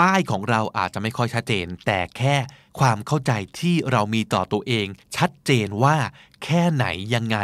[0.00, 2.36] ป้ายของเราอาจจะไม่ค่อยชัดเจน แต่แค่
[2.78, 4.86] ความเข้าใจที่เรามีต่อตัวเอง
[5.16, 5.96] ชัดเจนว่า
[6.44, 7.38] แค่ไหนยังไง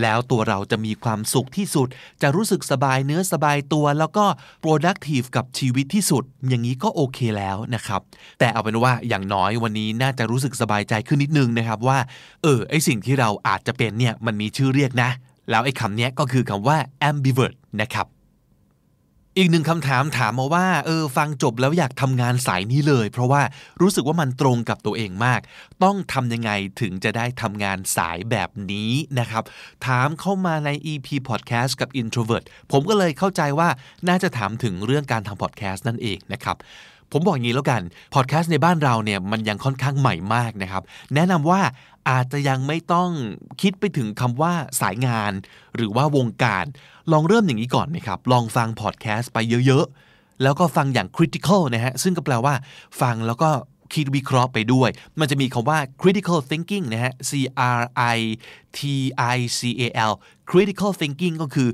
[0.00, 1.88] แล้วตัวเราจะมีความสุขที่สุด
[2.22, 4.24] จะรู้สึกสบายเนื้อสบายตัว แล้วก็
[4.64, 8.00] productive กับชีวิตที่สุด อย่างนี้ก็โอเคแล้วนะครับ
[8.38, 11.98] แต่เอาเป็นว่าอย่างน้อยวันนี้น่าจะรู้สึกสบายใจขึ้นนิดนึงนะครับว่า
[12.42, 15.10] เออไอสิ่งที่เราอาจจะเป็นเนี่ยมันมีชื่อเรียกนะ
[15.50, 16.78] แล้วไอคำนี้ก็คือคำว่า
[17.08, 18.06] ambivert นะครับ
[19.40, 23.42] อีกหนึ่งคำถามถามมาว่าเออฟังจบแล้วอยากทำงานสายนี้เลย เพราะว่า
[23.80, 25.40] รู้สึกว่ามันตรงกับตัวเองมาก
[25.84, 29.44] ต้องทำยังไงถึงจะได้ทำงานสายแบบนี้นะครับ
[29.86, 33.68] ถามเข้ามาใน EP Podcast กับ Introvert ผมก็เลยเข้าใจว่า
[34.08, 36.56] น่าจะถามถึงเรื่องการทำ podcast นั่นเองนะครับ
[37.12, 37.82] ผมบอกอย่างนี้แล้วกัน
[38.14, 40.82] พอดแคสต์ในบ้านเราเนี่ยมันยังค่อนข้างใหม่มากนะครับ
[41.14, 41.60] แนะนำว่า
[42.08, 43.10] อาจจะยังไม่ต้อง
[43.62, 45.32] คิดไปถึงคำว่าสายงาน
[45.76, 46.64] หรือว่าวงการ
[47.12, 52.54] ลองเริ่มอย่างนี้ก่อนไหมครับ ลองฟังพอดแคสต์ไปเยอะๆ แล้วก็ฟังอย่าง critical นะฮะ ซึ่งก็แปลว่า
[53.00, 53.50] ฟังแล้วก็
[53.94, 57.32] คิดวิเคราะห์ไปด้วย มันจะมีคำว่า critical thinking นะฮะ C
[57.78, 57.80] R
[58.16, 58.18] I
[58.76, 58.80] T
[59.36, 60.12] I C A L
[60.50, 61.68] critical thinking ก็คือ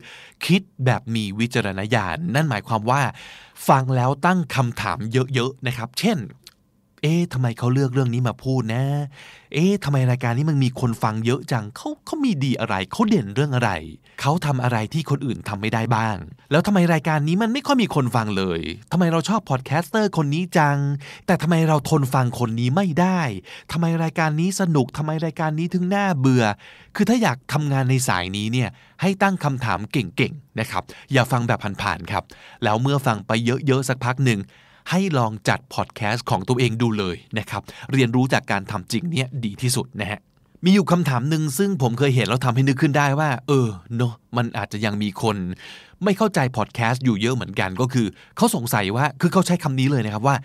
[0.46, 3.02] คิดแบบมีวิจารณญาณ นั่นหมายความว่า
[3.68, 4.98] ฟังแล้วตั้งคำถาม
[5.34, 6.18] เยอะๆ นะครับ เช่น
[7.02, 8.84] เอ๊ะทำไมเขาเลือกเรื่องนี้มาพูดนะ
[9.58, 13.70] เอ๊ะทำไมรายการนี้มันมีคนฟังเยอะจังเขาเขามีดีอะไรเขาเด่นเรื่องอะไร
[14.20, 16.16] เขาทำอะไรที่คนอื่นทำไม่ได้บ้าง
[16.50, 18.60] แล้วทำไมรายการนี้มันไม่ค่อยมีคนฟังเลย
[18.92, 20.78] ทำไมเราชอบ podcaster คนนี้จัง
[21.26, 23.20] แต่ทำไมเราทนฟังคนนี้ไม่ได้
[23.72, 26.44] ทำไมรายการนี้สนุกทำไมรายการนี้ถึงน่าเบื่อ
[26.96, 28.68] คือถ้าอยากทำงานในสายนี้เนี่ย
[29.00, 30.82] ให้ตั้งคำถามเก่งๆนะครับ
[31.12, 32.24] อย่าฟังแบบผ่านๆครับ
[32.64, 33.32] แล้วเมื่อฟังไป
[33.66, 34.40] เยอะๆสักพักหนึ่ง
[34.90, 37.62] ให้ลองจัดพอดแคสต์ของตัวเองดูเลยนะครับ
[37.92, 40.20] เรียนรู้จากการทำจริงเนี่ยดีที่สุดนะฮะ
[40.64, 45.36] มีอยู่คำถามหนึ่งซึ่งผมเคยเห็นแล้วทำให้นึกขึ้นได้ว่า เออเนอะมันอาจจะยังมีคน
[46.04, 48.06] ไม่เข้าใจพอดแคสต์อยู่เยอะเหมือนกันก็คือ
[48.36, 50.36] เขาสงสัยว่าคือเขาใช้คำนี้เลยนะครับว่า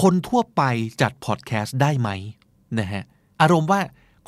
[0.00, 0.62] คนทั่วไป
[1.02, 2.10] จัดพอดแคสต์ได้ไหม
[2.78, 3.02] นะฮะ
[3.42, 3.80] อารมณ์ว่า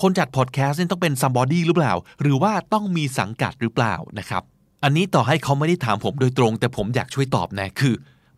[0.03, 1.93] คนจัดพอดแคสต์นี่ต้องเป็น somebody หรือเปล่า
[2.23, 4.43] หรือว่าต้องมีสังกัดหรือเปล่านะครับ
[4.85, 7.95] อันนี้ต่อให้เขาไม่ได้ถามผมโดยตรง แต่ผมอยากช่วยตอบนะคือ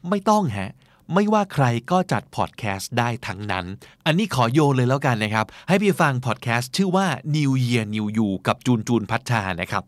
[0.08, 0.72] ไม่ต้องฮะ
[1.14, 3.66] ไม่ว่าใครก็จัดพอดแคสต์ได้ทั้งนั้น
[4.06, 7.06] อันนี้ขอโยนเลยแล้วกันนะครับ ให้ไปฟังพอดแคสต์ชื่อว่า
[7.36, 9.84] New Year New You กับจูนจูนพัชชานะครับ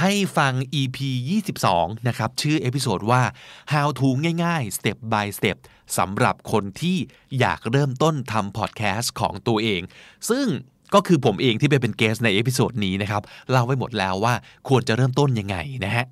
[0.00, 0.98] ให้ฟัง EP
[1.52, 3.22] 22 นะครับ ชื่อ episode ว่า
[3.72, 4.08] How to
[4.44, 5.56] ง่ายๆ Step by Step
[5.98, 6.96] สำหรับคนที่
[7.38, 9.80] อยากเริ่มต้นทำพอดแคสต์ของตัวเอง
[10.30, 10.46] ซึ่ง
[10.94, 14.34] ก็คือผมเองที่ไปเป็น guest ใน episode นี้นะครับ เล่าไว้หมดแล้วว่า
[14.68, 16.06] ควรจะเริ่มต้นยังไงนะฮะ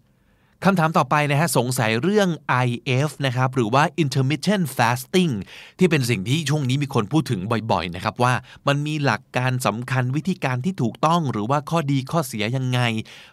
[0.67, 2.29] คำถามต่อไปนะฮะสงสัยเรื่อง
[2.67, 5.33] IF นะครับหรือว่า intermittent fasting
[5.79, 7.41] ที่เป็นสิ่งที่ช่วงนี้มีคนพูดถึง
[7.73, 8.35] บ่อยๆนะครับว่า
[8.67, 12.81] มันมีหลักการสำคัญวิธีการที่ถูกต้องหรือว่าข้อดีข้อเสียยังไง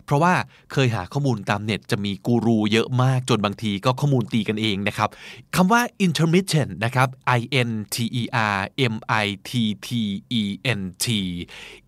[0.05, 0.33] เพราะว่า
[0.71, 5.09] เคยหาข้อมูลตามเน็ตจะมีกูรูเยอะมากจนบางทีก็ข้อมูลตีกันเองนะครับ
[5.55, 7.07] คำว่า intermittent นะครับ
[7.39, 8.23] I N T E
[8.55, 8.59] R
[8.93, 9.51] M I T
[9.87, 9.89] T
[10.41, 10.43] E
[10.79, 11.05] N T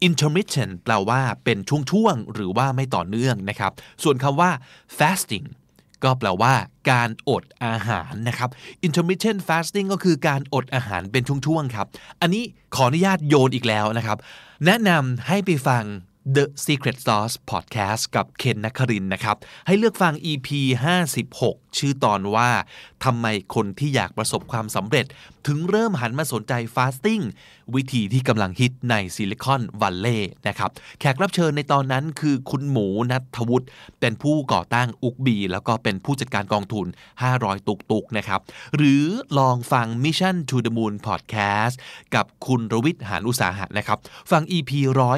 [0.08, 1.58] intermittent แปลว่าเป็น
[1.92, 3.72] ช่วงๆหรือว่าไม่ต่อเนื่องนะครับ
[4.04, 4.52] ส่วนคำว่า
[4.98, 5.32] fasting
[6.04, 6.54] ก็แปลว่า
[6.92, 8.50] การอดอาหารนะครับ
[8.88, 11.88] intermittent fasting ก็คือการอดอาหารเป็นช่วงๆครับ
[12.22, 12.44] อันนี้
[12.76, 14.18] ขออนุญาตโยนอีกแล้วนะครับ
[14.66, 15.84] แนะนำให้ไปฟัง
[16.36, 20.48] The Secret Sauce Podcast กับเคนนักครินนะครับ ให้เลือกฟัง EP
[21.14, 22.50] 56 ชื่อตอนว่า
[23.04, 25.06] ทำไมคนที่อยากประสบความสำเร็จ
[25.48, 27.22] ถึงเริ่มหันมาสนใจฟาสติ้ง
[27.76, 30.70] วิธีที่กำลังฮิตในซิลิคอนวัลเลย์นะครับ
[31.00, 33.68] แขกรับเชิญในตอนนั้นคือคุณหมูนัทวุฒิ
[34.00, 36.88] เป็นผู้ก่อตั้งอุกบี แล้วก็เป็นผู้จัดการกองทุน
[37.28, 38.42] 500 ตุกตุกนะครับ
[38.76, 39.06] หรือ
[39.40, 41.76] ลองฟัง Mission to the Moon Podcast
[42.16, 43.98] กับคุณรวิทย์หานอุตสาหะนะครับ
[44.32, 44.72] ฟัง EP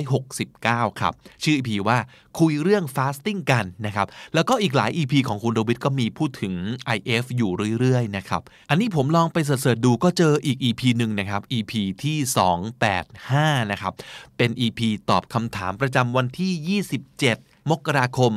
[0.06, 1.98] 169ครับ ชื่อ EP ว่า
[2.40, 6.54] คุยเรื่อง fasting กันนะครับ แล้วก็อีกหลาย EP ของคุณโรวิทก็มีพูดถึง
[6.96, 11.74] IF อยู่เรื่อยๆนะครับ อันนี้ผมลองไปเสิร์ชดูก็เจออีก EP หนึ่งนะครับ EP
[12.04, 12.18] ที่
[12.96, 13.94] 285 นะครับ
[14.38, 14.80] เป็น EP
[15.10, 18.34] ตอบคำถามประจำวันที่ 27 มกราคม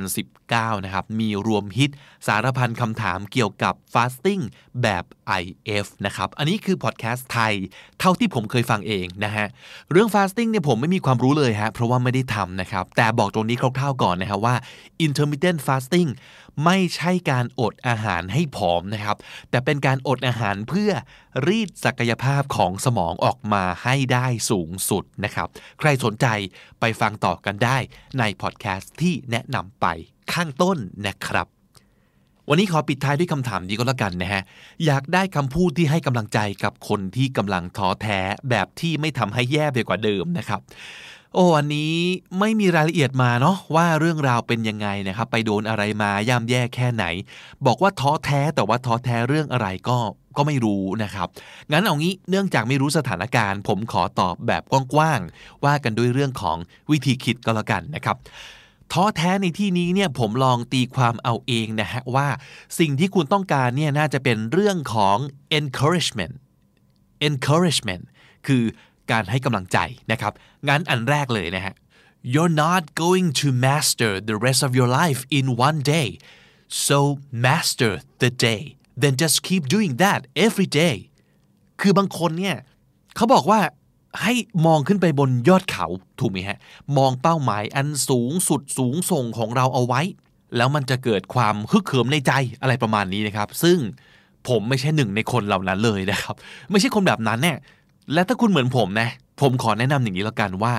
[0.00, 1.90] 2019 นะครับ มีรวมฮิต
[2.26, 4.42] สารพันคำถามเกี่ยวกับ fasting
[4.82, 5.04] แบบ
[5.40, 7.54] IF นะครับ อันนี้คือพอดแคสต์ไทย
[8.00, 9.46] เท่าที่ผมเคยฟังเองนะฮะ
[9.90, 14.54] เรื่อง fasting เนี่ยผมไม่มีความรู้เลยฮะ เพราะว่าไม่ได้ทำนะครับ แต่บอกตรงนี้คร่าวๆก่อนนะครับว่า
[15.06, 16.08] intermittent fasting
[16.64, 19.16] ไม่ใช่การอดอาหารให้ผอมนะครับ
[19.50, 20.90] แต่เป็นการอดอาหารเพื่อ
[21.46, 25.48] รีดศักยภาพของสมองออกมาให้ได้สูงสุดนะครับ
[25.78, 26.26] ใครสนใจ
[26.80, 27.78] ไปฟังต่อกันได้
[28.18, 29.86] ในพอดแคสต์ที่แนะนำไป
[30.32, 31.48] ข้างต้นนะครับ
[32.48, 34.42] วันนี้ขอปิดท้ายด้วยคำถามนี้ก็แล้วกันนะฮะ
[34.84, 38.20] อยากได้คำพูดที่ให้กำลังใจกับคนที่กำลังท้อแท้
[38.50, 40.60] แบบที่ไม่ทำให้แย่ไปกว่าเดิมนะครับ
[41.34, 41.94] โอ้อันนี้
[42.38, 47.04] ไม่มีรายละเอียดมาเนาะว่าเรื่องราวเป็นยังไงนะครับ ไปโดนอะไรมาย่ำแย่แค่ไหน
[47.66, 49.98] บอกว่าท้อแท้แต่ว่าท้อแท้เรื่องอะไรก็
[50.36, 51.28] ก็ไม่รู้นะครับ
[51.72, 54.62] งั้นเอางี้เนื่องจากไม่รู้สถานการณ์ ผมขอตอบแบบ
[54.94, 56.56] กว้างๆว่ากันด้วยเรื่องของ
[56.90, 58.16] วิธีคิดก็แล้วกันนะครับ
[58.92, 62.28] ท้อแท้ในที่นี้เนี่ยผมลองตีความเอาเองนะฮะว่า
[62.78, 65.16] สิ่งที่คุณต้องการเนี่ยน่าจะเป็นเรื่องของ
[65.58, 66.34] encouragement
[67.28, 68.04] encouragement
[68.46, 68.64] คือ
[69.10, 69.78] การให้กำลังใจ
[70.12, 70.32] นะครับ
[70.68, 71.74] งั้นอันแรกเลยนะฮะ
[72.32, 76.08] you're not going to master the rest of your life in one day
[76.86, 76.98] so
[77.46, 77.92] master
[78.22, 78.62] the day
[79.02, 80.96] then just keep doing that every day
[81.80, 82.56] คือบางคนเนี่ย
[83.16, 83.60] เขาบอกว่า
[84.22, 84.34] ให้
[84.66, 85.86] มองขึ้นไปบนยอดเขา
[86.20, 86.58] ถูกไหมฮะ
[86.96, 90.00] มองเป้าหมายอันสูงสุดสูงส่งของเราเอาไว้
[90.56, 92.32] แล้วมันจะเกิดความฮึกเหิมในใจ
[92.62, 93.78] อะไรประมาณนี้นะครับ ซึ่ง
[94.48, 96.34] ผมไม่ใช่หนึ่งในคนเหล่านั้นเลยนะครับ
[96.70, 97.58] ไม่ใช่คนแบบนั้นเนี่ย
[98.12, 99.08] และถ้าคุณเหมือนผมนะ
[99.40, 100.74] ผมขอแนะนำอย่างนี้แล้วกันว่า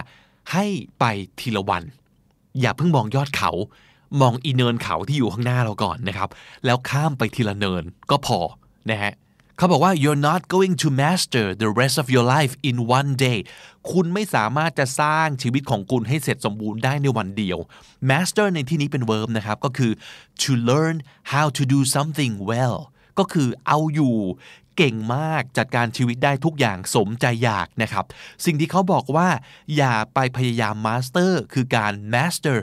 [0.52, 0.66] ให้
[1.00, 1.06] ไป
[1.40, 1.84] ทีละวัน
[2.62, 3.52] อย่าเพิ่งมองยอดเขา
[4.22, 6.30] มองอีเนินเขาที่อยู่ข้างหน้าเราก่อนนะครับ
[6.66, 8.40] แล้วข้ามไปทีละเนินก็พอ
[8.92, 9.14] นะฮะ
[9.58, 13.40] เขาบอกว่า you're not going to master the rest of your life in one day
[13.92, 17.58] คุณไม่สามารถจะสร้างชีวิตของคุณให้เสร็จสมบูรณ์ได้ในวันเดียว
[18.10, 19.92] master ในที่นี้เป็น verb นะครับ ก็คือ
[20.42, 20.96] to learn
[21.34, 22.78] how to do something well
[23.20, 24.16] ก็คือเอาอยู่
[24.78, 28.06] เก่งมากจัดการชีวิตได้ทุกอย่างสมใจอยากนะครับ
[28.46, 29.30] สิ่งที่เขาบอกว่า
[29.76, 32.58] อย่าไปพยายามมาสเตอร์คือการ master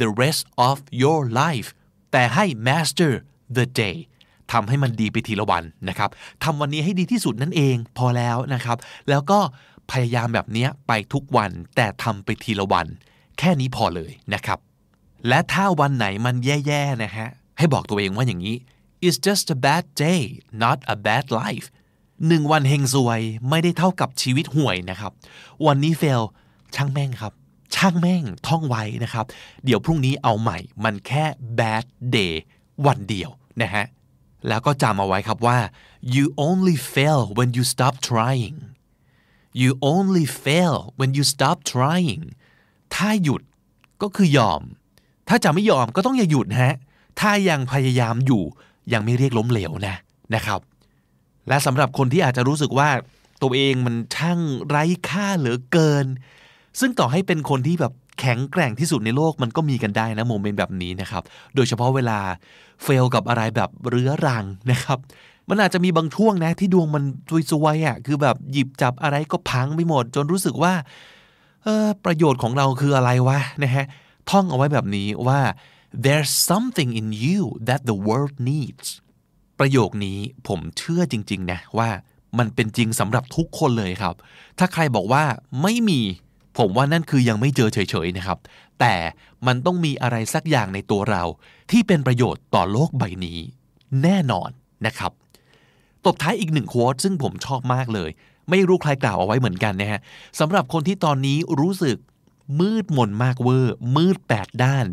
[0.00, 1.68] the rest of your life
[2.12, 3.12] แต่ให้ master
[3.56, 3.96] the day
[4.52, 6.10] ทำให้มันดีไปทีละวันนะครับ
[6.44, 9.40] ทำวันนี้ให้ดีที่สุดนั่นเองพอแล้วนะครับ แล้วก็
[9.90, 12.86] พยายามแบบนี้ไปทุกวันแต่ทำไปทีละวัน
[13.38, 14.58] แค่นี้พอเลยนะครับ
[15.28, 16.34] และถ้าวันไหนมัน
[16.66, 18.56] แย่ๆนะฮะให้บอกตัวเองว่าอย่างนี้
[19.06, 20.22] it's just a bad day
[20.62, 21.66] not a bad life
[22.28, 25.12] หนึ่งวันเฮงซวยไม่ได้เท่ากับชีวิตห่วยนะครับ
[25.66, 26.22] วันนี้เฟล
[26.74, 27.32] ช่างแม่งครับ
[27.74, 29.26] ช่างแม่งท่องไว้นะครับ
[29.64, 31.24] เดี๋ยวพรุ่งนี้เอาใหม่ มันแค่
[31.58, 31.84] bad
[32.16, 32.34] day
[32.86, 33.30] วันเดียว
[33.62, 33.84] นะฮะ
[34.48, 35.58] แล้วก็จำเอาไว้ครับว่า
[36.14, 38.56] you only fail when you stop trying
[39.60, 42.22] you only fail when you stop trying
[42.94, 43.42] ถ้าหยุด
[44.02, 44.62] ก็คือยอม
[45.28, 46.74] ถ้าจะไม่ยอมก็ต้องอย่าหยุดฮะ
[47.20, 48.44] ถ้ายังพยายามอยู่
[48.92, 49.96] ยังไม่เรียกล้มเหลวนะ
[50.34, 50.60] นะครับ
[51.48, 52.88] และสำหรับคนที่อาจจะรู้สึกว่า
[53.42, 56.06] ตัวเองมันช่างไร้ค่าเหลือเกิน
[56.80, 61.22] ซึ่งต่อให้เป็นคนที่แบบแข็งแกร่งที่สุดในโลกมันก็มีกันได้นะโมเมนต์แบบนี้นะครับ
[61.54, 62.18] โดยเฉพาะเวลา
[62.82, 64.98] เฟลกับอะไรแบบเรื้อรังนะครับ
[65.48, 67.04] มันอาจจะมีบางช่วงนะที่ดวงมัน
[67.50, 70.72] ซวยๆอะคือแบบหยิบจับอะไรก็พังไปหมด จนรู้สึกว่า
[71.64, 73.86] เออประโยชน์ของเราคืออะไรวะนะฮะ
[74.30, 75.40] ท่องเอาไว้แบบนี้ว่า
[76.04, 78.86] there's something in you that the world needs
[79.58, 80.18] ประโยคนี้
[80.48, 81.90] ผมเชื่อจริงๆนะว่า
[82.38, 84.14] มันเป็นจริงสำหรับทุกคนเลยครับ
[84.58, 85.24] ถ้าใครบอกว่า
[85.62, 86.00] ไม่มี
[86.58, 88.38] ผมว่านั่นคือยังไม่เจอเฉยๆนะครับ
[88.80, 88.94] แต่
[89.46, 91.22] มันต้องมีอะไรสักอย่างในตัวเรา
[91.70, 93.38] ที่เป็นประโยชน์ต่อโลกใบนี้
[94.02, 94.50] แน่นอน
[94.86, 95.12] นะครับ
[96.04, 98.10] ตบท้ายอีกหนึ่งโค้ดซึ่งผมชอบมากเลย
[98.50, 100.00] ไม่รู้ใครกล่าวเอาไว้เหมือนกันนะฮะ
[100.40, 101.96] สำหรับคนที่ตอนนี้รู้สึก
[102.60, 104.86] มืดมนมากเวอร์มืดแปดด้าน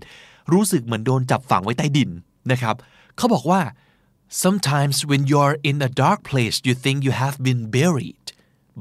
[0.53, 2.09] รู้สึกเหมือนโดนจับฝังไว้ใต้ดิน
[2.51, 2.75] นะครับ
[3.17, 3.61] เขาบอกว่า
[4.43, 8.25] sometimes when you're in a dark place you think you have been buried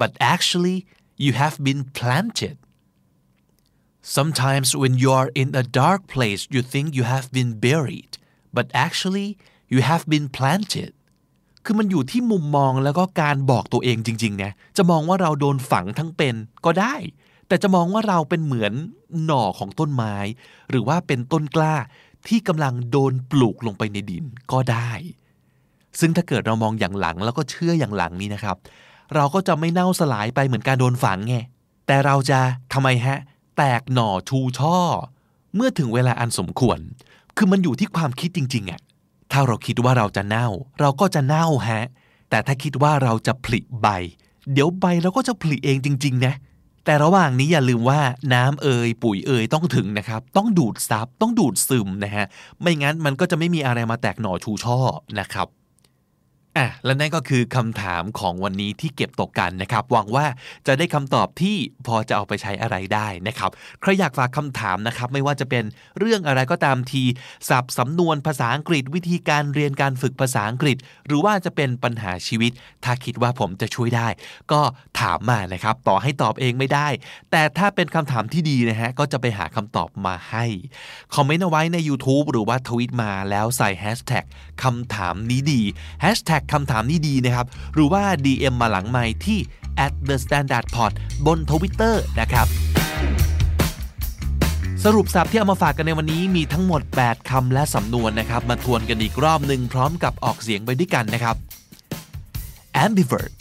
[0.00, 0.78] but actually
[1.24, 2.56] you have been planted
[4.16, 8.12] sometimes when you're in a dark place you think you have been buried
[8.56, 9.28] but actually
[9.72, 10.92] you have been planted
[11.64, 16.94] คือมันอยู่ที่มุมมองแล้วก็การบอกตัวเองจริงๆนะจะมองว่าเราโดนฝังทั้งเป็นก็ได้
[17.48, 18.72] แต่จะมองว่าเราเป็นเหมือน
[19.24, 20.14] หน่อของต้นไม้
[20.70, 21.74] หรือว่าเป็นต้นกล้า
[22.28, 24.90] ที่กำลังโดนปลูกลงไปในดินก็ได้
[26.00, 28.56] ซึ่งถ้าเกิดเรามองอย่างหลังแล้วก็เชื่ออย่างหลังนี้นะครับ
[29.14, 31.36] เราก็จะไม่เน่าสลายไปเหมือนการโดนฝังไง
[31.86, 32.40] แต่เราจะ
[32.72, 33.18] ทำไมฮะ
[33.56, 34.78] แตกหน่อชูช่อ
[35.54, 36.78] เมื่อถึงเวลาอันสมควร
[37.36, 38.80] คือมันอยู่ที่ความคิดจริงๆอะ
[39.32, 40.48] ถ้าเราคิดว่าเราจะเน่า
[40.80, 41.84] เราก็จะเน่าฮะ
[42.30, 43.86] แต่ถ้าคิดว่าเราจะผลิใบ
[44.52, 46.34] เดี๋ยวใบเราก็จะผลิเองจริง ๆ นะ
[46.88, 48.00] แต่ระหว่างนี้อย่าลืมว่า
[48.34, 52.26] น้ำเอ่ยปุ๋ยเอ่ยต้องถึงนะครับ ต้องดูดซับต้องดูดซึมนะฮะ
[52.60, 54.78] ไม่งั้นมันก็จะไม่มีอะไรมาแตกหน่อชูช่อ
[55.18, 55.46] นะครับ
[56.58, 60.26] อะและนั่นก็คือคำถามของวันนี้ที่เก็บตกกันนะครับหวังว่า
[60.66, 61.56] จะได้คำตอบที่
[61.86, 63.50] พอจะเอาไปใช้อะไรได้นะครับ
[63.80, 65.64] ใครอยากฝากคำถามนะครับไม่ว่าจะเป็น
[65.98, 67.02] เรื่องอะไรก็ตามที
[67.48, 72.52] ศัพท์สำนวนภาษาอังกฤษ วิธีการเรียนการฝึกภาษาอังกฤษ หรือว่าจะเป็นปัญหาชีวิต
[72.84, 74.08] ถ้าคิดว่าผมจะช่วยได้
[74.52, 74.60] ก็
[75.00, 76.88] ถามมานะครับต่อให้ตอบเองไม่ได้
[77.30, 80.44] แต่ถ้าเป็นคำถามที่ดีนะฮะก็จะไปหาคำตอบมาให้
[81.14, 84.24] คอมเมนต์เอาไว้ใน YouTube หรือว่าทวิตมาแล้วใส่แฮชแท็ก
[84.62, 85.60] คำถามนี้ดี
[86.00, 89.38] แฮชแท็กคำถามนี้ดีนะครับ หรือว่า DM มาหลังไมที่
[89.84, 90.92] at the standard pod
[91.26, 92.46] บนทวิตเตอร์นะครับ
[94.84, 101.36] สรุปสับที่เอามาฝากกันในวันนี้มีทั้งหมด 8คำและสำนวนนะครับ มาทวนกันอีกรอบหนึ่งพร้อมกับออกเสียงไปด้วยกันนะครับ
[102.84, 103.32] ambivert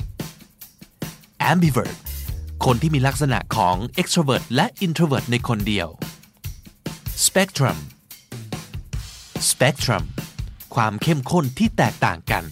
[1.51, 1.97] ambivert
[2.65, 5.88] คนที่มีลักษณะของ extrovert และ introvert ในคนเดียว
[7.26, 7.78] spectrum
[9.51, 10.03] spectrum
[10.84, 12.43] ความเข้มข้นที่แตกต่างกัน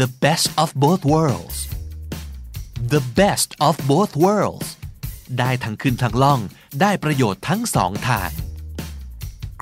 [0.00, 1.58] the best of both worlds
[2.94, 4.68] the best of both worlds
[5.38, 6.40] ได้ทั้งขึ้นทั้งล่อง
[6.80, 8.30] ได้ประโยชน์ทั้งสองทาง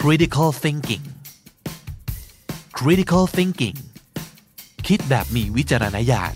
[0.01, 1.05] critical thinking
[2.79, 3.79] critical thinking
[4.87, 6.35] คิดแบบมีวิจารณญาณ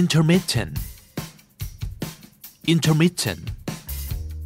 [0.00, 0.74] intermittent
[2.72, 3.44] intermittent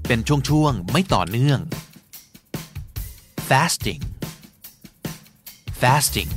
[0.06, 1.60] เป็นช่วงๆ ไม่ต่อเนื่อง
[3.48, 4.02] fasting
[5.82, 6.30] fasting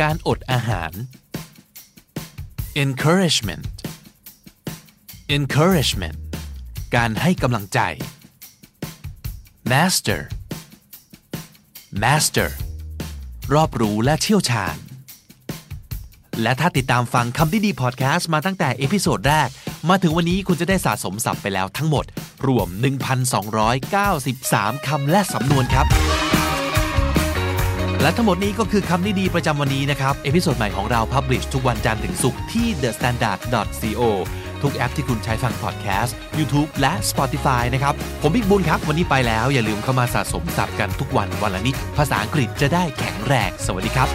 [0.00, 0.92] การอดอาหาร
[2.84, 3.66] encouragement
[5.36, 6.18] encouragement
[6.96, 7.78] การให้กำลังใจ
[9.72, 10.20] master
[12.02, 12.50] master
[13.54, 14.76] รอบรู้และเชี่ยวชาญ
[16.42, 19.48] และถ้าติดตามฟังคำนี้ดีพอดแคสต์มาตั้งแต่ episode แรก
[19.88, 22.04] มาถึงวันนี้คุณจะได้สะสมศัพท์ไปแล้วทั้งหมด
[22.46, 22.68] รวม
[23.56, 25.86] 1,293 คำและสำนวนครับ
[28.00, 34.02] และทั้งหมดนี้ก็คือคำนี้ดีประจำวันนี้นะครับ episode ใหม่ของเรา Publish ทุกวันจันทร์ถึงศุกร์ที่ thestandard.co
[34.62, 44.08] ทุกแอปที่คุณใช้ฟังพอดแคสต์ YouTube และ Spotify นะครับ ผมบิ๊กบุญครับ วันนี้ไปแล้ว อย่าลืมเข้ามาสะสมศัพท์กันทุกวันวันละนิด ภาษาอังกฤษจะได้แข็งแรง สวัสดีครับ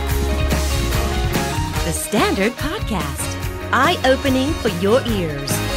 [1.85, 3.29] The Standard Podcast,
[3.83, 5.68] eye opening for your ears.